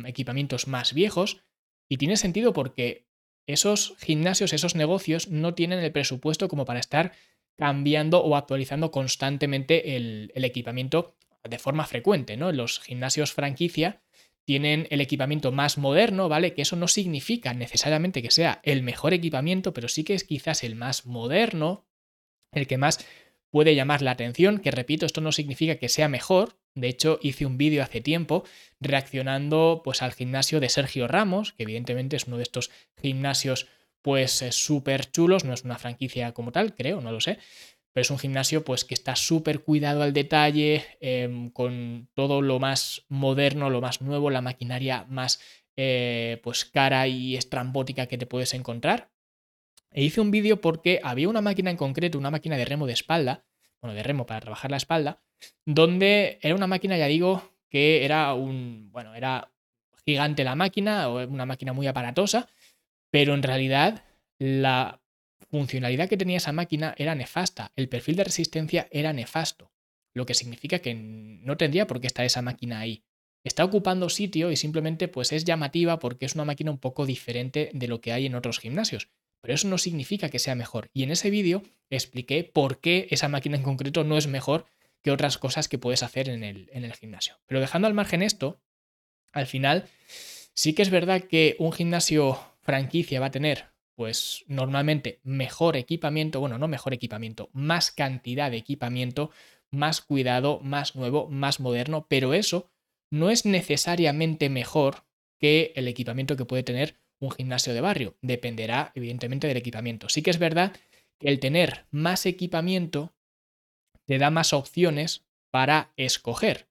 equipamientos 0.06 0.66
más 0.66 0.92
viejos 0.92 1.44
y 1.88 1.96
tiene 1.96 2.16
sentido 2.16 2.52
porque 2.52 3.06
esos 3.46 3.96
gimnasios, 3.98 4.52
esos 4.52 4.74
negocios 4.74 5.28
no 5.28 5.54
tienen 5.54 5.80
el 5.80 5.92
presupuesto 5.92 6.48
como 6.48 6.64
para 6.64 6.80
estar 6.80 7.12
cambiando 7.56 8.22
o 8.22 8.36
actualizando 8.36 8.90
constantemente 8.90 9.96
el, 9.96 10.32
equipamiento 10.34 11.16
de 11.48 11.58
forma 11.58 11.86
frecuente, 11.86 12.36
¿no? 12.36 12.52
Los 12.52 12.80
gimnasios 12.80 13.32
franquicia 13.32 14.00
tienen 14.44 14.88
el 14.90 15.00
equipamiento 15.00 15.52
más 15.52 15.78
moderno, 15.78 16.28
¿vale? 16.28 16.54
Que 16.54 16.62
eso 16.62 16.76
no 16.76 16.88
significa 16.88 17.54
necesariamente 17.54 18.22
que 18.22 18.30
sea 18.30 18.60
el 18.64 18.82
mejor 18.82 19.12
equipamiento, 19.12 19.72
pero 19.72 19.88
sí 19.88 20.02
que 20.02 20.14
es 20.14 20.24
quizás 20.24 20.64
el 20.64 20.74
más 20.74 21.06
moderno, 21.06 21.84
el 22.52 22.66
que 22.66 22.78
más 22.78 23.04
puede 23.50 23.74
llamar 23.74 24.02
la 24.02 24.12
atención, 24.12 24.58
que 24.58 24.70
repito, 24.70 25.04
esto 25.04 25.20
no 25.20 25.30
significa 25.30 25.76
que 25.76 25.88
sea 25.88 26.08
mejor, 26.08 26.56
de 26.74 26.88
hecho 26.88 27.18
hice 27.22 27.44
un 27.44 27.58
vídeo 27.58 27.82
hace 27.82 28.00
tiempo 28.00 28.44
reaccionando 28.80 29.82
pues 29.84 30.00
al 30.00 30.12
gimnasio 30.12 30.58
de 30.58 30.70
Sergio 30.70 31.06
Ramos, 31.06 31.52
que 31.52 31.64
evidentemente 31.64 32.16
es 32.16 32.26
uno 32.26 32.38
de 32.38 32.44
estos 32.44 32.70
gimnasios 33.00 33.68
pues 34.00 34.40
eh, 34.42 34.52
súper 34.52 35.10
chulos, 35.10 35.44
no 35.44 35.52
es 35.52 35.64
una 35.64 35.78
franquicia 35.78 36.32
como 36.32 36.50
tal, 36.50 36.74
creo, 36.74 37.00
no 37.00 37.12
lo 37.12 37.20
sé, 37.20 37.38
pero 37.92 38.02
es 38.02 38.10
un 38.10 38.18
gimnasio 38.18 38.64
pues 38.64 38.84
que 38.84 38.94
está 38.94 39.16
súper 39.16 39.60
cuidado 39.60 40.02
al 40.02 40.14
detalle, 40.14 40.84
em, 41.00 41.50
con 41.50 42.08
todo 42.14 42.40
lo 42.40 42.58
más 42.58 43.04
moderno, 43.08 43.68
lo 43.70 43.82
más 43.82 44.00
nuevo, 44.00 44.30
la 44.30 44.40
maquinaria 44.40 45.04
más 45.08 45.40
eh, 45.76 46.40
pues 46.42 46.64
cara 46.64 47.06
y 47.06 47.36
estrambótica 47.36 48.06
que 48.06 48.18
te 48.18 48.26
puedes 48.26 48.54
encontrar. 48.54 49.11
E 49.92 50.02
hice 50.02 50.20
un 50.20 50.30
vídeo 50.30 50.60
porque 50.60 51.00
había 51.02 51.28
una 51.28 51.40
máquina 51.40 51.70
en 51.70 51.76
concreto, 51.76 52.18
una 52.18 52.30
máquina 52.30 52.56
de 52.56 52.64
remo 52.64 52.86
de 52.86 52.94
espalda, 52.94 53.44
bueno, 53.80 53.94
de 53.94 54.02
remo 54.02 54.26
para 54.26 54.40
trabajar 54.40 54.70
la 54.70 54.76
espalda, 54.76 55.22
donde 55.66 56.38
era 56.40 56.54
una 56.54 56.66
máquina, 56.66 56.96
ya 56.96 57.06
digo, 57.06 57.52
que 57.68 58.04
era 58.04 58.32
un, 58.34 58.90
bueno, 58.92 59.14
era 59.14 59.52
gigante 60.06 60.44
la 60.44 60.54
máquina, 60.54 61.08
o 61.08 61.26
una 61.26 61.46
máquina 61.46 61.72
muy 61.72 61.86
aparatosa, 61.86 62.48
pero 63.10 63.34
en 63.34 63.42
realidad 63.42 64.04
la 64.38 65.02
funcionalidad 65.50 66.08
que 66.08 66.16
tenía 66.16 66.38
esa 66.38 66.52
máquina 66.52 66.94
era 66.96 67.14
nefasta, 67.14 67.72
el 67.76 67.88
perfil 67.88 68.16
de 68.16 68.24
resistencia 68.24 68.88
era 68.90 69.12
nefasto, 69.12 69.72
lo 70.14 70.24
que 70.26 70.34
significa 70.34 70.78
que 70.78 70.94
no 70.94 71.56
tendría 71.56 71.86
por 71.86 72.00
qué 72.00 72.06
estar 72.06 72.24
esa 72.24 72.42
máquina 72.42 72.80
ahí. 72.80 73.04
Está 73.44 73.64
ocupando 73.64 74.08
sitio 74.08 74.52
y 74.52 74.56
simplemente 74.56 75.08
pues 75.08 75.32
es 75.32 75.44
llamativa 75.44 75.98
porque 75.98 76.26
es 76.26 76.36
una 76.36 76.44
máquina 76.44 76.70
un 76.70 76.78
poco 76.78 77.06
diferente 77.06 77.70
de 77.74 77.88
lo 77.88 78.00
que 78.00 78.12
hay 78.12 78.26
en 78.26 78.36
otros 78.36 78.60
gimnasios 78.60 79.08
pero 79.42 79.54
eso 79.54 79.68
no 79.68 79.76
significa 79.76 80.30
que 80.30 80.38
sea 80.38 80.54
mejor. 80.54 80.88
Y 80.94 81.02
en 81.02 81.10
ese 81.10 81.28
vídeo 81.28 81.62
expliqué 81.90 82.44
por 82.44 82.80
qué 82.80 83.08
esa 83.10 83.28
máquina 83.28 83.56
en 83.56 83.62
concreto 83.62 84.04
no 84.04 84.16
es 84.16 84.28
mejor 84.28 84.64
que 85.02 85.10
otras 85.10 85.36
cosas 85.36 85.68
que 85.68 85.78
puedes 85.78 86.02
hacer 86.02 86.28
en 86.28 86.44
el, 86.44 86.70
en 86.72 86.84
el 86.84 86.94
gimnasio. 86.94 87.38
Pero 87.46 87.60
dejando 87.60 87.88
al 87.88 87.94
margen 87.94 88.22
esto, 88.22 88.62
al 89.32 89.46
final 89.46 89.88
sí 90.54 90.74
que 90.74 90.82
es 90.82 90.90
verdad 90.90 91.24
que 91.24 91.56
un 91.58 91.72
gimnasio 91.72 92.38
franquicia 92.60 93.20
va 93.20 93.26
a 93.26 93.30
tener, 93.32 93.72
pues 93.96 94.44
normalmente 94.46 95.20
mejor 95.24 95.76
equipamiento, 95.76 96.38
bueno, 96.40 96.56
no 96.56 96.68
mejor 96.68 96.94
equipamiento, 96.94 97.50
más 97.52 97.90
cantidad 97.90 98.50
de 98.50 98.58
equipamiento, 98.58 99.30
más 99.72 100.00
cuidado, 100.00 100.60
más 100.60 100.94
nuevo, 100.94 101.28
más 101.28 101.58
moderno, 101.58 102.06
pero 102.08 102.32
eso 102.32 102.70
no 103.10 103.30
es 103.30 103.44
necesariamente 103.44 104.48
mejor 104.48 105.04
que 105.38 105.72
el 105.74 105.88
equipamiento 105.88 106.36
que 106.36 106.44
puede 106.44 106.62
tener 106.62 107.01
un 107.22 107.30
gimnasio 107.30 107.72
de 107.72 107.80
barrio. 107.80 108.16
Dependerá, 108.20 108.92
evidentemente, 108.94 109.46
del 109.46 109.56
equipamiento. 109.56 110.08
Sí 110.08 110.22
que 110.22 110.30
es 110.30 110.38
verdad 110.38 110.72
que 111.18 111.28
el 111.28 111.40
tener 111.40 111.86
más 111.90 112.26
equipamiento 112.26 113.14
te 114.06 114.18
da 114.18 114.30
más 114.30 114.52
opciones 114.52 115.24
para 115.50 115.92
escoger. 115.96 116.66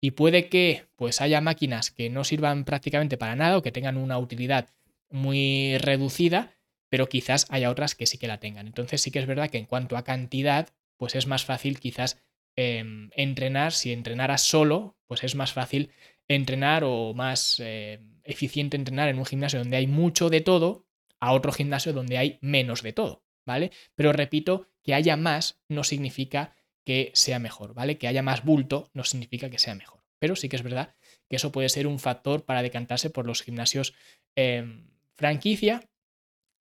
Y 0.00 0.12
puede 0.12 0.48
que 0.48 0.86
pues 0.96 1.20
haya 1.20 1.42
máquinas 1.42 1.90
que 1.90 2.08
no 2.08 2.24
sirvan 2.24 2.64
prácticamente 2.64 3.18
para 3.18 3.36
nada 3.36 3.58
o 3.58 3.62
que 3.62 3.72
tengan 3.72 3.98
una 3.98 4.18
utilidad 4.18 4.70
muy 5.10 5.76
reducida, 5.78 6.54
pero 6.88 7.08
quizás 7.08 7.46
haya 7.50 7.70
otras 7.70 7.94
que 7.94 8.06
sí 8.06 8.16
que 8.16 8.28
la 8.28 8.40
tengan. 8.40 8.66
Entonces 8.66 9.02
sí 9.02 9.10
que 9.10 9.18
es 9.18 9.26
verdad 9.26 9.50
que 9.50 9.58
en 9.58 9.66
cuanto 9.66 9.98
a 9.98 10.04
cantidad, 10.04 10.70
pues 10.96 11.14
es 11.14 11.26
más 11.26 11.44
fácil 11.44 11.78
quizás 11.78 12.18
em, 12.56 13.10
entrenar. 13.14 13.72
Si 13.72 13.92
entrenaras 13.92 14.42
solo, 14.42 14.96
pues 15.06 15.22
es 15.24 15.34
más 15.34 15.52
fácil 15.52 15.90
entrenar 16.34 16.84
o 16.84 17.12
más 17.12 17.56
eh, 17.58 18.00
eficiente 18.22 18.76
entrenar 18.76 19.08
en 19.08 19.18
un 19.18 19.26
gimnasio 19.26 19.58
donde 19.58 19.76
hay 19.76 19.88
mucho 19.88 20.30
de 20.30 20.40
todo 20.40 20.86
a 21.18 21.32
otro 21.32 21.52
gimnasio 21.52 21.92
donde 21.92 22.18
hay 22.18 22.38
menos 22.40 22.82
de 22.82 22.92
todo, 22.92 23.24
¿vale? 23.44 23.72
Pero 23.96 24.12
repito, 24.12 24.68
que 24.82 24.94
haya 24.94 25.16
más 25.16 25.60
no 25.68 25.82
significa 25.82 26.54
que 26.84 27.10
sea 27.14 27.40
mejor, 27.40 27.74
¿vale? 27.74 27.98
Que 27.98 28.06
haya 28.06 28.22
más 28.22 28.44
bulto 28.44 28.90
no 28.94 29.02
significa 29.02 29.50
que 29.50 29.58
sea 29.58 29.74
mejor. 29.74 30.04
Pero 30.20 30.36
sí 30.36 30.48
que 30.48 30.56
es 30.56 30.62
verdad 30.62 30.94
que 31.28 31.36
eso 31.36 31.50
puede 31.50 31.68
ser 31.68 31.88
un 31.88 31.98
factor 31.98 32.44
para 32.44 32.62
decantarse 32.62 33.10
por 33.10 33.26
los 33.26 33.42
gimnasios 33.42 33.94
em, 34.36 34.86
franquicia, 35.16 35.90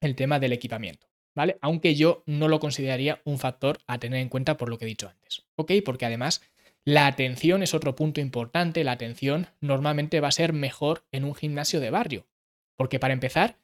el 0.01 0.15
tema 0.15 0.39
del 0.39 0.53
equipamiento, 0.53 1.07
¿vale? 1.35 1.59
Aunque 1.61 1.93
yo 1.93 2.23
no 2.25 2.47
lo 2.47 2.59
consideraría 2.59 3.21
un 3.23 3.37
factor 3.37 3.79
a 3.85 3.99
tener 3.99 4.19
en 4.19 4.29
cuenta 4.29 4.57
por 4.57 4.69
lo 4.69 4.79
que 4.79 4.85
he 4.85 4.87
dicho 4.87 5.09
antes, 5.09 5.43
¿ok? 5.55 5.73
Porque 5.85 6.05
además 6.05 6.41
la 6.85 7.07
atención 7.07 7.63
es 7.63 7.73
otro 7.73 7.95
punto 7.95 8.21
importante. 8.21 8.83
La 8.83 8.93
atención 8.93 9.47
normalmente 9.61 10.19
va 10.19 10.29
a 10.29 10.31
ser 10.31 10.53
mejor 10.53 11.05
en 11.11 11.23
un 11.23 11.35
gimnasio 11.35 11.79
de 11.79 11.91
barrio. 11.91 12.27
Porque 12.77 12.99
para 12.99 13.13
empezar, 13.13 13.59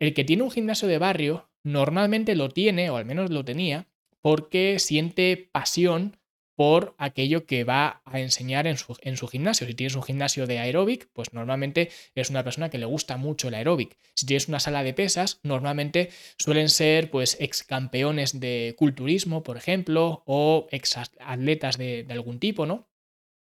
el 0.00 0.14
que 0.14 0.24
tiene 0.24 0.42
un 0.42 0.50
gimnasio 0.50 0.88
de 0.88 0.98
barrio 0.98 1.50
normalmente 1.62 2.34
lo 2.34 2.48
tiene, 2.48 2.90
o 2.90 2.96
al 2.96 3.04
menos 3.04 3.30
lo 3.30 3.44
tenía, 3.44 3.88
porque 4.20 4.78
siente 4.78 5.48
pasión 5.52 6.16
por 6.56 6.94
aquello 6.98 7.44
que 7.46 7.64
va 7.64 8.00
a 8.06 8.18
enseñar 8.18 8.66
en 8.66 8.78
su, 8.78 8.96
en 9.02 9.16
su, 9.16 9.28
gimnasio. 9.28 9.66
Si 9.66 9.74
tienes 9.74 9.94
un 9.94 10.02
gimnasio 10.02 10.46
de 10.46 10.58
aeróbic, 10.58 11.08
pues 11.12 11.32
normalmente 11.34 11.90
es 12.14 12.30
una 12.30 12.42
persona 12.42 12.70
que 12.70 12.78
le 12.78 12.86
gusta 12.86 13.18
mucho 13.18 13.48
el 13.48 13.54
aeróbic. 13.54 13.96
Si 14.14 14.26
tienes 14.26 14.48
una 14.48 14.58
sala 14.58 14.82
de 14.82 14.94
pesas, 14.94 15.38
normalmente 15.42 16.08
suelen 16.38 16.70
ser 16.70 17.10
pues 17.10 17.36
ex 17.40 17.62
campeones 17.62 18.40
de 18.40 18.74
culturismo, 18.78 19.42
por 19.42 19.58
ejemplo, 19.58 20.22
o 20.26 20.66
ex 20.70 20.96
atletas 21.20 21.76
de, 21.76 22.04
de 22.04 22.12
algún 22.12 22.40
tipo, 22.40 22.64
¿no? 22.64 22.88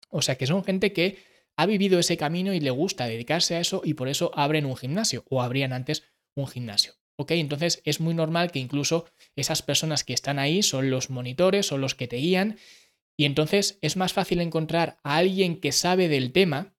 O 0.09 0.21
sea 0.21 0.35
que 0.35 0.47
son 0.47 0.63
gente 0.63 0.93
que 0.93 1.17
ha 1.57 1.65
vivido 1.65 1.99
ese 1.99 2.17
camino 2.17 2.53
y 2.53 2.61
le 2.61 2.71
gusta 2.71 3.05
dedicarse 3.05 3.55
a 3.55 3.59
eso 3.59 3.81
y 3.83 3.95
por 3.95 4.07
eso 4.07 4.31
abren 4.33 4.65
un 4.65 4.77
gimnasio 4.77 5.25
o 5.29 5.41
abrían 5.41 5.73
antes 5.73 6.03
un 6.35 6.47
gimnasio. 6.47 6.93
¿Ok? 7.15 7.31
Entonces 7.31 7.81
es 7.85 7.99
muy 7.99 8.13
normal 8.13 8.51
que 8.51 8.59
incluso 8.59 9.05
esas 9.35 9.61
personas 9.61 10.03
que 10.03 10.13
están 10.13 10.39
ahí 10.39 10.63
son 10.63 10.89
los 10.89 11.09
monitores, 11.09 11.67
son 11.67 11.81
los 11.81 11.93
que 11.93 12.07
te 12.07 12.15
guían 12.17 12.57
y 13.17 13.25
entonces 13.25 13.77
es 13.81 13.97
más 13.97 14.13
fácil 14.13 14.41
encontrar 14.41 14.99
a 15.03 15.17
alguien 15.17 15.59
que 15.59 15.71
sabe 15.71 16.07
del 16.07 16.31
tema 16.31 16.73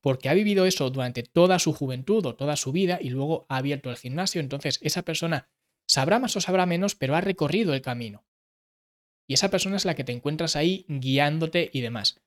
porque 0.00 0.28
ha 0.28 0.34
vivido 0.34 0.66
eso 0.66 0.90
durante 0.90 1.22
toda 1.22 1.58
su 1.58 1.72
juventud 1.72 2.26
o 2.26 2.34
toda 2.34 2.56
su 2.56 2.72
vida 2.72 2.98
y 3.00 3.08
luego 3.08 3.46
ha 3.48 3.56
abierto 3.56 3.88
el 3.88 3.96
gimnasio. 3.96 4.42
Entonces 4.42 4.78
esa 4.82 5.00
persona 5.02 5.48
sabrá 5.88 6.18
más 6.18 6.36
o 6.36 6.42
sabrá 6.42 6.66
menos, 6.66 6.94
pero 6.94 7.16
ha 7.16 7.22
recorrido 7.22 7.72
el 7.72 7.80
camino. 7.80 8.26
Y 9.26 9.32
esa 9.32 9.50
persona 9.50 9.76
es 9.76 9.86
la 9.86 9.94
que 9.94 10.04
te 10.04 10.12
encuentras 10.12 10.56
ahí 10.56 10.84
guiándote 10.88 11.70
y 11.72 11.80
demás. 11.80 12.20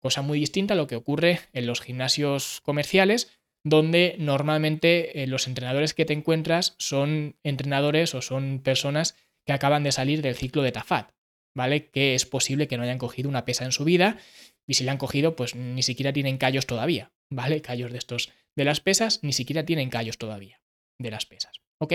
Cosa 0.00 0.22
muy 0.22 0.40
distinta 0.40 0.74
a 0.74 0.76
lo 0.76 0.88
que 0.88 0.96
ocurre 0.96 1.38
en 1.52 1.66
los 1.66 1.80
gimnasios 1.80 2.60
comerciales, 2.62 3.38
donde 3.62 4.16
normalmente 4.18 5.22
eh, 5.22 5.28
los 5.28 5.46
entrenadores 5.46 5.94
que 5.94 6.04
te 6.04 6.14
encuentras 6.14 6.74
son 6.78 7.36
entrenadores 7.44 8.16
o 8.16 8.22
son 8.22 8.58
personas 8.58 9.14
que 9.46 9.52
acaban 9.52 9.84
de 9.84 9.92
salir 9.92 10.22
del 10.22 10.34
ciclo 10.34 10.62
de 10.62 10.72
Tafat. 10.72 11.12
¿Vale? 11.54 11.90
Que 11.90 12.14
es 12.14 12.26
posible 12.26 12.68
que 12.68 12.76
no 12.76 12.82
hayan 12.82 12.98
cogido 12.98 13.28
una 13.28 13.44
pesa 13.44 13.64
en 13.64 13.72
su 13.72 13.84
vida 13.84 14.18
y 14.66 14.74
si 14.74 14.84
la 14.84 14.92
han 14.92 14.98
cogido, 14.98 15.36
pues 15.36 15.54
ni 15.54 15.82
siquiera 15.82 16.12
tienen 16.12 16.38
callos 16.38 16.66
todavía, 16.66 17.12
¿vale? 17.30 17.62
Callos 17.62 17.92
de 17.92 17.98
estos 17.98 18.30
de 18.54 18.64
las 18.64 18.80
pesas, 18.80 19.20
ni 19.22 19.32
siquiera 19.32 19.64
tienen 19.64 19.90
callos 19.90 20.18
todavía 20.18 20.60
de 20.98 21.10
las 21.10 21.26
pesas, 21.26 21.60
¿ok? 21.78 21.94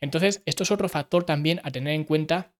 Entonces, 0.00 0.42
esto 0.46 0.62
es 0.62 0.70
otro 0.70 0.88
factor 0.88 1.24
también 1.24 1.60
a 1.64 1.70
tener 1.70 1.94
en 1.94 2.04
cuenta 2.04 2.54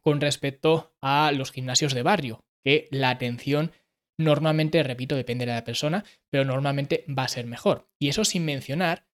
con 0.00 0.20
respecto 0.20 0.94
a 1.00 1.30
los 1.32 1.52
gimnasios 1.52 1.94
de 1.94 2.02
barrio, 2.02 2.44
que 2.64 2.88
la 2.90 3.10
atención 3.10 3.72
normalmente, 4.18 4.82
repito, 4.82 5.16
depende 5.16 5.46
de 5.46 5.52
la 5.52 5.64
persona, 5.64 6.04
pero 6.30 6.44
normalmente 6.44 7.04
va 7.06 7.24
a 7.24 7.28
ser 7.28 7.46
mejor. 7.46 7.88
Y 7.98 8.08
eso 8.08 8.24
sin 8.24 8.44
mencionar 8.44 9.06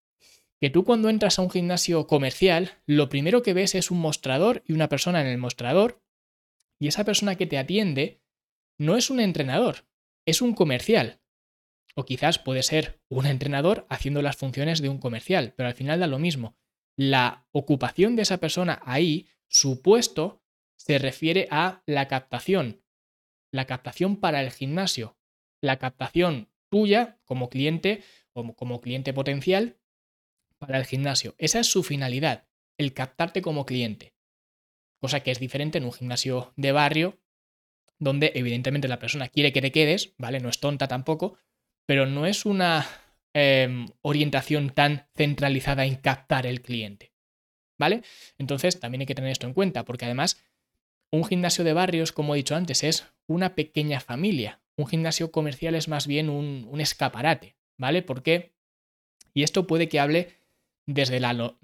que 0.60 0.70
tú 0.70 0.84
cuando 0.84 1.08
entras 1.08 1.38
a 1.38 1.42
un 1.42 1.50
gimnasio 1.50 2.06
comercial, 2.06 2.72
lo 2.86 3.08
primero 3.08 3.42
que 3.42 3.52
ves 3.52 3.74
es 3.74 3.90
un 3.90 4.00
mostrador 4.00 4.62
y 4.66 4.72
una 4.72 4.88
persona 4.88 5.20
en 5.20 5.26
el 5.26 5.38
mostrador 5.38 6.02
y 6.78 6.88
esa 6.88 7.04
persona 7.04 7.36
que 7.36 7.46
te 7.46 7.58
atiende 7.58 8.22
no 8.78 8.96
es 8.96 9.10
un 9.10 9.20
entrenador, 9.20 9.86
es 10.26 10.42
un 10.42 10.54
comercial. 10.54 11.20
O 11.94 12.04
quizás 12.04 12.38
puede 12.38 12.62
ser 12.62 13.00
un 13.08 13.26
entrenador 13.26 13.86
haciendo 13.88 14.20
las 14.20 14.36
funciones 14.36 14.82
de 14.82 14.90
un 14.90 14.98
comercial, 14.98 15.54
pero 15.56 15.68
al 15.68 15.74
final 15.74 16.00
da 16.00 16.06
lo 16.06 16.18
mismo. 16.18 16.56
la 16.98 17.46
ocupación 17.52 18.16
de 18.16 18.22
esa 18.22 18.38
persona 18.38 18.80
ahí, 18.82 19.28
su 19.48 19.82
puesto, 19.82 20.42
se 20.76 20.98
refiere 20.98 21.46
a 21.50 21.82
la 21.84 22.08
captación. 22.08 22.82
La 23.52 23.66
captación 23.66 24.16
para 24.16 24.40
el 24.40 24.50
gimnasio. 24.50 25.18
La 25.60 25.78
captación 25.78 26.48
tuya 26.70 27.18
como 27.24 27.50
cliente 27.50 28.02
o 28.32 28.54
como 28.54 28.80
cliente 28.80 29.12
potencial 29.12 29.78
para 30.58 30.78
el 30.78 30.86
gimnasio. 30.86 31.34
Esa 31.38 31.60
es 31.60 31.66
su 31.66 31.82
finalidad, 31.82 32.48
el 32.78 32.94
captarte 32.94 33.42
como 33.42 33.66
cliente. 33.66 34.15
Cosa 35.00 35.20
que 35.20 35.30
es 35.30 35.38
diferente 35.38 35.78
en 35.78 35.84
un 35.84 35.92
gimnasio 35.92 36.52
de 36.56 36.72
barrio, 36.72 37.18
donde 37.98 38.32
evidentemente 38.34 38.88
la 38.88 38.98
persona 38.98 39.28
quiere 39.28 39.52
que 39.52 39.62
te 39.62 39.72
quedes, 39.72 40.14
¿vale? 40.18 40.40
No 40.40 40.48
es 40.48 40.60
tonta 40.60 40.88
tampoco, 40.88 41.38
pero 41.86 42.06
no 42.06 42.26
es 42.26 42.44
una 42.44 42.86
em, 43.32 43.86
orientación 44.02 44.70
tan 44.70 45.08
centralizada 45.14 45.86
en 45.86 45.96
captar 45.96 46.46
el 46.46 46.62
cliente, 46.62 47.12
¿vale? 47.78 48.02
Entonces 48.38 48.80
también 48.80 49.02
hay 49.02 49.06
que 49.06 49.14
tener 49.14 49.30
esto 49.30 49.46
en 49.46 49.54
cuenta, 49.54 49.84
porque 49.84 50.04
además 50.04 50.42
un 51.10 51.24
gimnasio 51.24 51.64
de 51.64 51.72
barrios, 51.72 52.12
como 52.12 52.34
he 52.34 52.38
dicho 52.38 52.56
antes, 52.56 52.82
es 52.82 53.06
una 53.26 53.54
pequeña 53.54 54.00
familia. 54.00 54.60
Un 54.76 54.86
gimnasio 54.86 55.30
comercial 55.30 55.74
es 55.74 55.88
más 55.88 56.06
bien 56.06 56.28
un, 56.28 56.80
escaparate, 56.80 57.56
¿vale? 57.78 58.02
Porque, 58.02 58.54
y 59.32 59.42
esto 59.42 59.66
puede 59.66 59.88
que 59.88 60.00
hable 60.00 60.36
desde 60.86 61.20
la 61.20 61.56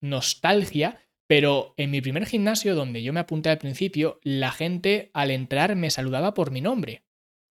nostalgia, 0.00 1.00
pero 1.28 1.74
en 1.76 1.90
mi 1.90 2.00
primer 2.00 2.26
gimnasio, 2.26 2.74
donde 2.74 3.02
yo 3.02 3.12
me 3.12 3.20
apunté 3.20 3.50
al 3.50 3.58
principio, 3.58 4.18
la 4.24 4.50
gente 4.50 5.10
al 5.12 5.30
entrar 5.30 5.76
me 5.76 5.90
saludaba 5.90 6.32
por 6.32 6.50
mi 6.50 6.62
nombre. 6.62 7.04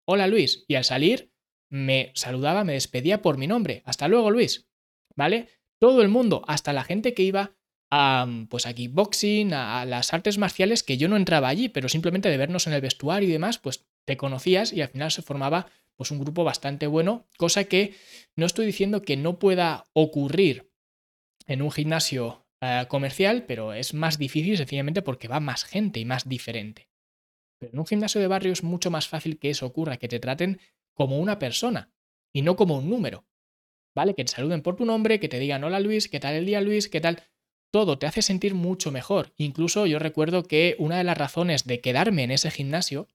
Hola 0.04 0.26
Luis. 0.26 0.64
Y 0.66 0.74
al 0.74 0.84
salir 0.84 1.32
me 1.70 2.10
saludaba, 2.14 2.64
me 2.64 2.72
despedía 2.72 3.22
por 3.22 3.38
mi 3.38 3.46
nombre. 3.46 3.82
Hasta 3.86 4.08
luego 4.08 4.30
Luis. 4.32 4.68
¿Vale? 5.14 5.48
Todo 5.78 6.02
el 6.02 6.08
mundo, 6.08 6.42
hasta 6.48 6.72
la 6.72 6.82
gente 6.82 7.14
que 7.14 7.22
iba 7.22 7.52
a, 7.90 8.26
pues 8.50 8.66
aquí, 8.66 8.88
boxing, 8.88 9.54
a, 9.54 9.84
las 9.84 10.12
artes 10.12 10.38
marciales, 10.38 10.82
que 10.82 10.98
yo 10.98 11.08
no 11.08 11.16
entraba 11.16 11.48
allí, 11.48 11.68
pero 11.68 11.88
simplemente 11.88 12.28
de 12.28 12.36
vernos 12.36 12.66
en 12.66 12.72
el 12.72 12.80
vestuario 12.80 13.28
y 13.28 13.32
demás, 13.32 13.58
pues 13.58 13.86
te 14.04 14.16
conocías 14.16 14.72
y 14.72 14.82
al 14.82 14.88
final 14.88 15.12
se 15.12 15.22
formaba 15.22 15.70
pues 15.94 16.10
un 16.10 16.18
grupo 16.18 16.42
bastante 16.42 16.88
bueno, 16.88 17.26
cosa 17.36 17.64
que 17.64 17.94
no 18.34 18.46
estoy 18.46 18.66
diciendo 18.66 19.02
que 19.02 19.16
no 19.16 19.38
pueda 19.38 19.86
ocurrir 19.92 20.72
en 21.46 21.62
un 21.62 21.70
gimnasio 21.70 22.47
eh, 22.60 22.86
comercial, 22.88 23.44
pero 23.46 23.72
es 23.72 23.94
más 23.94 24.18
difícil 24.18 24.56
sencillamente 24.56 25.02
porque 25.02 25.28
va 25.28 25.40
más 25.40 25.64
gente 25.64 26.00
y 26.00 26.04
más 26.04 26.28
diferente. 26.28 26.88
Pero 27.58 27.72
en 27.72 27.78
un 27.78 27.86
gimnasio 27.86 28.20
de 28.20 28.26
barrio 28.26 28.52
es 28.52 28.62
mucho 28.62 28.90
más 28.90 29.08
fácil 29.08 29.38
que 29.38 29.50
eso 29.50 29.66
ocurra, 29.66 29.96
que 29.96 30.08
te 30.08 30.20
traten 30.20 30.60
como 30.94 31.18
una 31.18 31.38
persona 31.38 31.92
y 32.32 32.42
no 32.42 32.56
como 32.56 32.78
un 32.78 32.88
número. 32.88 33.26
¿Vale? 33.94 34.14
Que 34.14 34.24
te 34.24 34.32
saluden 34.32 34.62
por 34.62 34.76
tu 34.76 34.84
nombre, 34.84 35.18
que 35.18 35.28
te 35.28 35.38
digan 35.38 35.64
hola 35.64 35.80
Luis, 35.80 36.08
¿qué 36.08 36.20
tal 36.20 36.34
el 36.34 36.46
día 36.46 36.60
Luis? 36.60 36.88
¿Qué 36.88 37.00
tal? 37.00 37.22
Todo 37.72 37.98
te 37.98 38.06
hace 38.06 38.22
sentir 38.22 38.54
mucho 38.54 38.90
mejor. 38.90 39.32
Incluso 39.36 39.86
yo 39.86 39.98
recuerdo 39.98 40.44
que 40.44 40.76
una 40.78 40.98
de 40.98 41.04
las 41.04 41.18
razones 41.18 41.64
de 41.64 41.80
quedarme 41.80 42.22
en 42.22 42.30
ese 42.30 42.50
gimnasio 42.50 43.08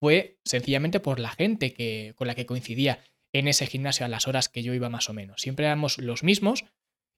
fue 0.00 0.38
sencillamente 0.44 1.00
por 1.00 1.18
la 1.18 1.30
gente 1.30 1.72
que, 1.72 2.12
con 2.16 2.26
la 2.26 2.34
que 2.34 2.46
coincidía 2.46 3.02
en 3.32 3.48
ese 3.48 3.66
gimnasio 3.66 4.06
a 4.06 4.08
las 4.08 4.28
horas 4.28 4.48
que 4.48 4.62
yo 4.62 4.74
iba 4.74 4.88
más 4.88 5.08
o 5.08 5.12
menos. 5.12 5.40
Siempre 5.40 5.66
éramos 5.66 5.98
los 5.98 6.22
mismos, 6.22 6.64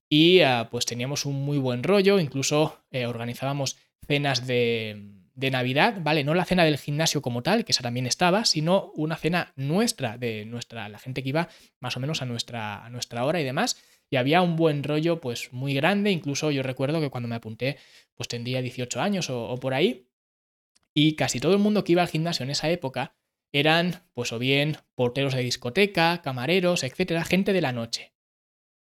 y 0.08 0.40
ah, 0.40 0.68
pues 0.70 0.86
teníamos 0.86 1.24
un 1.26 1.36
muy 1.42 1.58
buen 1.58 1.82
rollo, 1.82 2.20
incluso 2.20 2.84
eh, 2.90 3.06
organizábamos 3.06 3.76
cenas 4.06 4.46
de, 4.46 5.12
de, 5.34 5.50
Navidad, 5.50 5.98
¿vale? 6.00 6.22
No 6.22 6.34
la 6.34 6.44
cena 6.44 6.64
del 6.64 6.78
gimnasio 6.78 7.22
como 7.22 7.42
tal, 7.42 7.64
que 7.64 7.72
esa 7.72 7.82
también 7.82 8.06
estaba, 8.06 8.44
sino 8.44 8.92
una 8.94 9.16
cena 9.16 9.52
nuestra, 9.56 10.16
de 10.16 10.44
nuestra, 10.44 10.88
la 10.88 10.98
gente 10.98 11.22
que 11.22 11.30
iba 11.30 11.48
más 11.80 11.96
o 11.96 12.00
menos 12.00 12.22
a 12.22 12.26
nuestra, 12.26 12.84
a 12.84 12.90
nuestra 12.90 13.24
hora 13.24 13.40
y 13.40 13.44
demás. 13.44 13.82
Y 14.08 14.16
había 14.16 14.42
un 14.42 14.54
buen 14.54 14.84
rollo, 14.84 15.20
pues 15.20 15.52
muy 15.52 15.74
grande, 15.74 16.12
incluso 16.12 16.52
yo 16.52 16.62
recuerdo 16.62 17.00
que 17.00 17.10
cuando 17.10 17.28
me 17.28 17.34
apunté, 17.34 17.78
pues 18.14 18.28
tendría 18.28 18.62
18 18.62 19.00
años 19.00 19.30
o, 19.30 19.48
o 19.48 19.56
por 19.58 19.74
ahí, 19.74 20.08
y 20.94 21.16
casi 21.16 21.40
todo 21.40 21.52
el 21.52 21.58
mundo 21.58 21.84
que 21.84 21.92
iba 21.92 22.02
al 22.02 22.08
gimnasio 22.08 22.44
en 22.44 22.50
esa 22.50 22.70
época 22.70 23.16
eran, 23.52 24.04
pues 24.14 24.32
o 24.32 24.38
bien 24.38 24.76
porteros 24.94 25.34
de 25.34 25.42
discoteca, 25.42 26.22
camareros, 26.22 26.84
etcétera, 26.84 27.24
gente 27.24 27.52
de 27.52 27.60
la 27.60 27.72
noche. 27.72 28.15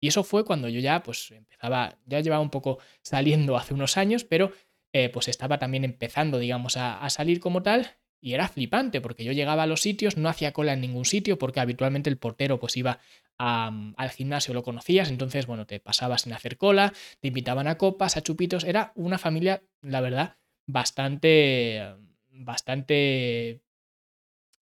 Y 0.06 0.10
eso 0.10 0.24
fue 0.24 0.46
cuando 0.46 0.70
yo 0.70 0.80
ya 0.80 1.02
pues 1.02 1.32
empezaba, 1.32 1.98
ya 2.06 2.20
llevaba 2.20 2.40
un 2.40 2.52
poco 2.52 2.78
saliendo 3.02 3.58
hace 3.58 3.74
unos 3.74 3.98
años, 3.98 4.24
pero 4.24 4.52
eh, 4.94 5.10
pues 5.10 5.28
estaba 5.28 5.58
también 5.58 5.84
empezando, 5.84 6.38
digamos, 6.38 6.78
a, 6.78 7.10
salir 7.10 7.40
como 7.40 7.64
tal. 7.64 7.98
Y 8.22 8.34
era 8.34 8.48
flipante 8.48 9.02
porque 9.02 9.24
yo 9.24 9.32
llegaba 9.32 9.64
a 9.64 9.66
los 9.66 9.82
sitios, 9.82 10.16
no 10.16 10.30
hacía 10.30 10.54
cola 10.54 10.74
en 10.74 10.82
ningún 10.82 11.06
sitio 11.06 11.40
porque 11.40 11.60
habitualmente 11.60 12.08
el 12.12 12.20
portero 12.20 12.60
pues 12.60 12.78
iba 12.78 13.00
al 13.40 14.10
gimnasio, 14.12 14.54
lo 14.54 14.62
conocías, 14.62 15.10
entonces 15.10 15.48
bueno, 15.48 15.66
te 15.66 15.80
pasabas 15.80 16.22
sin 16.22 16.34
hacer 16.34 16.58
cola, 16.58 16.94
te 17.20 17.30
invitaban 17.30 17.68
a 17.68 17.80
copas, 17.80 18.16
a 18.16 18.22
chupitos, 18.22 18.64
era 18.64 18.92
una 18.94 19.18
familia, 19.18 19.64
la 19.82 20.02
verdad, 20.02 20.38
bastante, 20.68 21.82
bastante, 22.30 23.64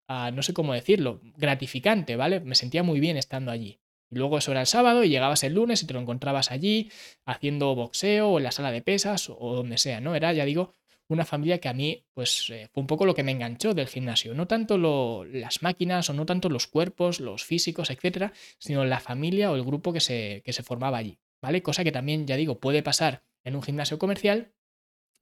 ah, 0.08 0.32
no 0.34 0.42
sé 0.42 0.54
cómo 0.54 0.74
decirlo, 0.74 1.20
gratificante, 1.36 2.16
¿vale? 2.16 2.40
Me 2.40 2.56
sentía 2.56 2.82
muy 2.82 3.02
bien 3.02 3.18
estando 3.18 3.52
allí. 3.52 3.83
Y 4.14 4.18
luego 4.18 4.38
eso 4.38 4.52
era 4.52 4.62
el 4.62 4.68
sábado 4.68 5.04
y 5.04 5.10
llegabas 5.10 5.44
el 5.44 5.54
lunes 5.54 5.84
y 5.84 5.88
te 5.88 5.94
lo 5.94 6.00
encontrabas 6.00 6.52
allí 6.52 6.92
haciendo 7.26 7.76
boxeo 7.76 8.30
o 8.30 8.38
en 8.38 8.44
la 8.44 8.52
sala 8.52 8.72
de 8.72 8.82
pesas 8.82 9.30
o 9.30 9.56
donde 9.56 9.78
sea, 9.78 10.02
¿no? 10.02 10.16
Era, 10.16 10.34
ya 10.34 10.46
digo, 10.46 10.74
una 11.08 11.26
familia 11.26 11.60
que 11.60 11.70
a 11.70 11.74
mí, 11.74 12.06
pues, 12.14 12.50
eh, 12.50 12.70
fue 12.74 12.82
un 12.82 12.88
poco 12.88 13.06
lo 13.06 13.16
que 13.16 13.24
me 13.24 13.32
enganchó 13.32 13.74
del 13.74 13.88
gimnasio. 13.88 14.34
No 14.34 14.48
tanto 14.48 14.78
las 15.26 15.62
máquinas 15.62 16.10
o 16.10 16.14
no 16.14 16.26
tanto 16.26 16.50
los 16.50 16.68
cuerpos, 16.68 17.20
los 17.20 17.44
físicos, 17.44 17.90
etcétera, 17.90 18.34
sino 18.58 18.86
la 18.86 19.00
familia 19.00 19.52
o 19.52 19.56
el 19.56 19.64
grupo 19.64 19.94
que 19.94 20.00
se, 20.00 20.42
que 20.46 20.54
se 20.54 20.64
formaba 20.64 20.98
allí, 20.98 21.20
¿vale? 21.42 21.62
Cosa 21.62 21.84
que 21.84 21.92
también, 21.92 22.28
ya 22.28 22.36
digo, 22.36 22.60
puede 22.60 22.84
pasar 22.84 23.24
en 23.44 23.56
un 23.56 23.64
gimnasio 23.64 24.00
comercial, 24.00 24.54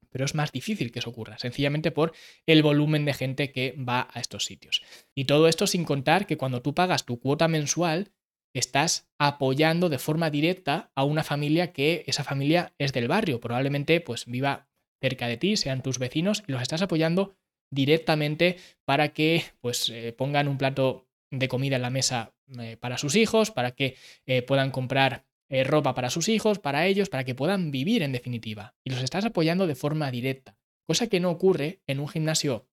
pero 0.09 0.25
es 0.25 0.35
más 0.35 0.51
difícil 0.51 0.91
que 0.91 0.99
eso 0.99 1.09
ocurra, 1.09 1.37
sencillamente 1.37 1.91
por 1.91 2.13
el 2.45 2.63
volumen 2.63 3.05
de 3.05 3.13
gente 3.13 3.51
que 3.51 3.75
va 3.77 4.09
a 4.11 4.19
estos 4.19 4.45
sitios. 4.45 4.83
Y 5.15 5.25
todo 5.25 5.47
esto 5.47 5.67
sin 5.67 5.85
contar 5.85 6.27
que 6.27 6.37
cuando 6.37 6.61
tú 6.61 6.75
pagas 6.75 7.05
tu 7.05 7.19
cuota 7.19 7.47
mensual, 7.47 8.11
estás 8.53 9.09
apoyando 9.17 9.89
de 9.89 9.99
forma 9.99 10.29
directa 10.29 10.91
a 10.95 11.03
una 11.03 11.23
familia 11.23 11.71
que 11.71 12.03
esa 12.07 12.23
familia 12.23 12.73
es 12.77 12.93
del 12.93 13.07
barrio, 13.07 13.39
probablemente 13.39 14.01
pues 14.01 14.25
viva 14.25 14.67
cerca 15.01 15.27
de 15.27 15.37
ti, 15.37 15.57
sean 15.57 15.81
tus 15.81 15.99
vecinos 15.99 16.43
y 16.47 16.51
los 16.51 16.61
estás 16.61 16.81
apoyando 16.81 17.35
directamente 17.71 18.57
para 18.85 19.13
que 19.13 19.45
pues 19.61 19.89
eh, 19.89 20.13
pongan 20.13 20.47
un 20.47 20.57
plato 20.57 21.07
de 21.31 21.47
comida 21.47 21.77
en 21.77 21.81
la 21.81 21.89
mesa 21.89 22.33
eh, 22.59 22.77
para 22.77 22.97
sus 22.97 23.15
hijos, 23.15 23.51
para 23.51 23.71
que 23.71 23.95
eh, 24.25 24.41
puedan 24.41 24.71
comprar 24.71 25.25
ropa 25.65 25.93
para 25.93 26.09
sus 26.09 26.29
hijos, 26.29 26.59
para 26.59 26.85
ellos, 26.87 27.09
para 27.09 27.25
que 27.25 27.35
puedan 27.35 27.71
vivir 27.71 28.03
en 28.03 28.13
definitiva. 28.13 28.73
Y 28.85 28.89
los 28.89 29.03
estás 29.03 29.25
apoyando 29.25 29.67
de 29.67 29.75
forma 29.75 30.09
directa, 30.09 30.55
cosa 30.87 31.07
que 31.07 31.19
no 31.19 31.29
ocurre 31.29 31.81
en 31.87 31.99
un 31.99 32.07
gimnasio 32.07 32.69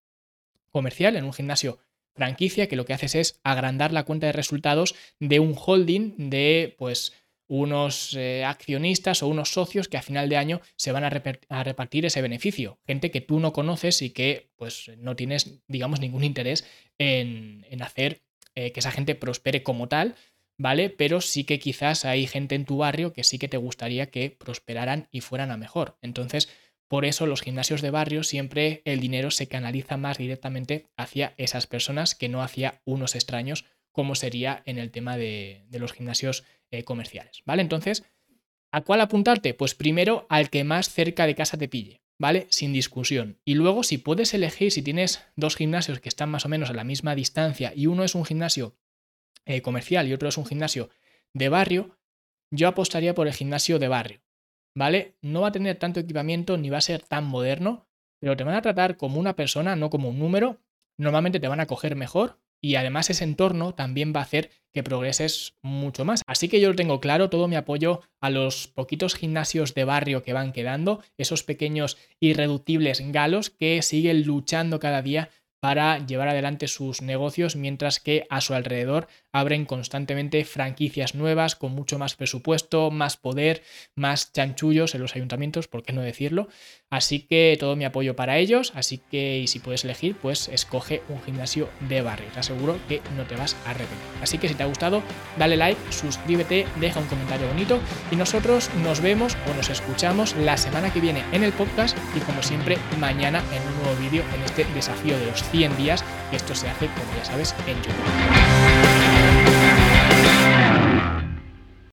comercial, 0.71 1.17
en 1.17 1.25
un 1.25 1.33
gimnasio 1.33 1.81
franquicia 2.19 2.67
que 2.67 2.77
lo 2.77 2.85
que 2.85 2.93
haces 2.93 3.15
es 3.15 3.41
agrandar 3.45 3.93
la 3.93 4.03
cuenta 4.03 4.27
de 4.27 4.33
resultados 4.33 4.97
de 5.21 5.39
un 5.39 5.55
holding 5.57 6.31
de 6.31 6.75
pues 6.77 7.13
unos 7.47 8.15
eh, 8.15 8.45
accionistas 8.45 9.23
o 9.23 9.29
unos 9.29 9.53
socios 9.53 9.89
que 9.89 9.97
a 9.97 10.03
final 10.03 10.29
de 10.29 10.37
año 10.37 10.61
se 10.77 10.93
van 10.93 11.05
a, 11.05 11.11
repartir 11.65 12.05
ese 12.05 12.21
beneficio. 12.21 12.79
Gente 12.87 13.11
que 13.11 13.23
tú 13.23 13.41
no 13.41 13.53
conoces 13.53 14.03
y 14.03 14.11
que 14.11 14.51
pues 14.57 14.91
no 14.99 15.17
tienes, 15.17 15.63
digamos, 15.69 16.01
ningún 16.01 16.25
interés 16.25 16.67
en, 16.99 17.65
hacer 17.81 18.23
eh, 18.57 18.73
que 18.73 18.81
esa 18.81 18.91
gente 18.91 19.15
prospere 19.15 19.63
como 19.63 19.89
tal, 19.89 20.17
¿vale? 20.59 20.91
Pero 20.91 21.21
sí 21.21 21.45
que 21.45 21.61
quizás 21.61 22.05
hay 22.05 22.27
gente 22.27 22.57
en 22.57 22.67
tu 22.67 22.79
barrio 22.79 23.13
que 23.13 23.25
sí 23.25 23.39
que 23.39 23.49
te 23.49 23.57
gustaría 23.57 24.11
que 24.11 24.31
prosperaran 24.31 25.09
y 25.13 25.21
fueran 25.23 25.53
a 25.53 25.57
mejor. 25.57 25.97
Entonces, 26.03 26.51
por 26.89 27.05
eso 27.05 27.27
los 27.27 27.43
gimnasios 27.43 27.83
de 27.83 27.91
barrio 27.91 28.23
siempre 28.23 28.81
el 28.87 29.01
dinero 29.01 29.31
se 29.31 29.47
canaliza 29.47 29.99
más 29.99 30.17
directamente 30.17 30.87
hacia 30.97 31.35
esas 31.37 31.67
personas 31.67 32.15
que 32.15 32.31
no 32.31 32.43
hacia 32.43 32.81
unos 32.87 33.15
extraños, 33.15 33.67
como 33.93 34.15
sería 34.15 34.63
en 34.65 34.79
el 34.79 34.91
tema 34.91 35.19
de, 35.19 35.67
los 35.71 35.93
gimnasios 35.93 36.45
eh, 36.71 36.85
comerciales. 36.85 37.43
¿Vale? 37.45 37.61
Entonces, 37.63 38.05
¿a 38.73 38.81
cuál 38.81 39.03
apuntarte? 39.03 39.53
Pues 39.53 39.75
primero 39.75 40.27
al 40.31 40.49
que 40.49 40.65
más 40.65 40.89
cerca 40.89 41.27
de 41.27 41.35
casa 41.35 41.59
te 41.59 41.69
pille. 41.69 42.01
¿Vale? 42.21 42.49
Sin 42.51 42.73
discusión. 42.73 43.39
Y 43.45 43.55
luego, 43.55 43.85
si 43.85 43.97
puedes 43.97 44.35
elegir, 44.35 44.73
si 44.73 44.83
tienes 44.83 45.25
dos 45.37 45.55
gimnasios 45.55 46.01
que 46.01 46.09
están 46.09 46.31
más 46.31 46.45
o 46.47 46.49
menos 46.49 46.69
a 46.69 46.73
la 46.73 46.83
misma 46.83 47.15
distancia 47.15 47.73
y 47.77 47.87
uno 47.87 48.03
es 48.03 48.17
un 48.17 48.25
gimnasio 48.25 48.75
eh, 49.47 49.63
comercial 49.63 50.09
y 50.09 50.13
otro 50.13 50.29
es 50.29 50.37
un 50.37 50.45
gimnasio 50.45 50.91
de 51.33 51.49
barrio, 51.49 51.97
yo 52.51 52.67
apostaría 52.67 53.15
por 53.15 53.29
el 53.29 53.35
gimnasio 53.35 53.79
de 53.79 53.87
barrio. 53.87 54.21
¿Vale? 54.79 55.17
No 55.21 55.43
va 55.43 55.49
a 55.49 55.53
tener 55.53 55.77
tanto 55.77 56.01
equipamiento 56.01 56.57
ni 56.57 56.71
va 56.71 56.79
a 56.79 56.83
ser 56.83 57.03
tan 57.03 57.27
moderno, 57.27 57.89
pero 58.21 58.37
te 58.37 58.45
van 58.45 58.55
a 58.55 58.63
tratar 58.63 58.97
como 58.97 59.19
una 59.19 59.37
persona, 59.37 59.77
no 59.77 59.91
como 59.91 60.09
un 60.09 60.19
número. 60.19 60.61
Normalmente 60.97 61.41
te 61.41 61.49
van 61.49 61.61
a 61.61 61.67
coger 61.67 61.97
mejor 61.97 62.39
y 62.61 62.77
además 62.77 63.11
ese 63.11 63.25
entorno 63.25 63.75
también 63.75 64.13
va 64.15 64.21
a 64.21 64.25
hacer 64.25 64.51
que 64.73 64.83
progreses 64.83 65.57
mucho 65.63 66.05
más. 66.05 66.23
Así 66.27 66.49
que 66.49 66.61
yo 66.61 66.69
lo 66.69 66.77
tengo 66.77 67.01
claro, 67.01 67.31
todo 67.31 67.49
mi 67.49 67.57
apoyo 67.57 68.03
a 68.21 68.31
los 68.31 68.69
poquitos 68.69 69.15
gimnasios 69.15 69.75
de 69.75 69.85
barrio 69.85 70.23
que 70.23 70.33
van 70.33 70.53
quedando, 70.53 71.03
esos 71.17 71.43
pequeños 71.43 71.99
irreductibles 72.21 73.01
galos 73.13 73.51
que 73.51 73.83
siguen 73.83 74.25
luchando 74.25 74.79
cada 74.81 75.03
día 75.03 75.31
para 75.61 76.07
llevar 76.07 76.29
adelante 76.29 76.69
sus 76.69 77.03
negocios 77.03 77.57
mientras 77.57 78.01
que 78.01 78.27
a 78.31 78.41
su 78.41 78.55
alrededor 78.55 79.09
abren 79.33 79.65
constantemente 79.65 80.45
franquicias 80.45 81.15
nuevas 81.15 81.57
con 81.57 81.73
mucho 81.73 81.99
más 81.99 82.15
presupuesto, 82.15 82.91
más 82.91 83.17
poder, 83.17 83.63
más 83.95 84.33
chanchullos 84.33 84.95
en 84.95 85.03
los 85.03 85.17
ayuntamientos, 85.17 85.69
por 85.69 85.83
qué 85.83 85.93
no 85.93 86.03
decirlo. 86.03 86.49
Así 86.91 87.21
que 87.21 87.55
todo 87.61 87.77
mi 87.77 87.85
apoyo 87.85 88.17
para 88.17 88.39
ellos, 88.39 88.73
así 88.75 88.99
que 89.11 89.45
si 89.47 89.59
puedes 89.59 89.85
elegir, 89.85 90.17
pues 90.17 90.49
escoge 90.49 91.03
un 91.11 91.21
gimnasio 91.21 91.69
de 91.81 92.01
barrio, 92.01 92.29
te 92.33 92.41
aseguro 92.41 92.79
que 92.89 93.03
no 93.15 93.25
te 93.25 93.37
vas 93.37 93.57
a 93.67 93.71
arrepentir. 93.71 93.99
Así 94.23 94.39
que 94.39 94.49
si 94.49 94.55
te 94.55 94.63
ha 94.63 94.67
gustado, 94.67 95.03
dale 95.37 95.59
like, 95.59 95.81
suscríbete, 95.93 96.67
deja 96.81 96.99
un 97.01 97.07
comentario 97.07 97.47
bonito 97.47 97.79
y 98.11 98.17
nosotros 98.17 98.71
nos 98.83 99.03
vemos 99.03 99.37
o 99.51 99.55
nos 99.55 99.69
escuchamos 99.69 100.35
la 100.37 100.57
semana 100.57 100.91
que 100.91 101.01
viene 101.01 101.23
en 101.33 101.45
el 101.45 101.53
podcast 101.53 101.97
y 102.17 102.21
como 102.21 102.43
siempre 102.43 102.79
mañana 102.99 103.43
en 103.53 103.63
un 103.69 103.83
nuevo 103.83 104.01
vídeo 104.01 104.25
en 104.35 104.43
este 104.45 104.65
desafío 104.73 105.19
de 105.19 105.27
los 105.27 105.43
100 105.51 105.77
días, 105.77 106.03
esto 106.33 106.55
se 106.55 106.69
hace 106.69 106.87
como 106.87 107.15
ya 107.19 107.25
sabes 107.27 107.55
en 107.67 107.77
YouTube. 107.77 108.88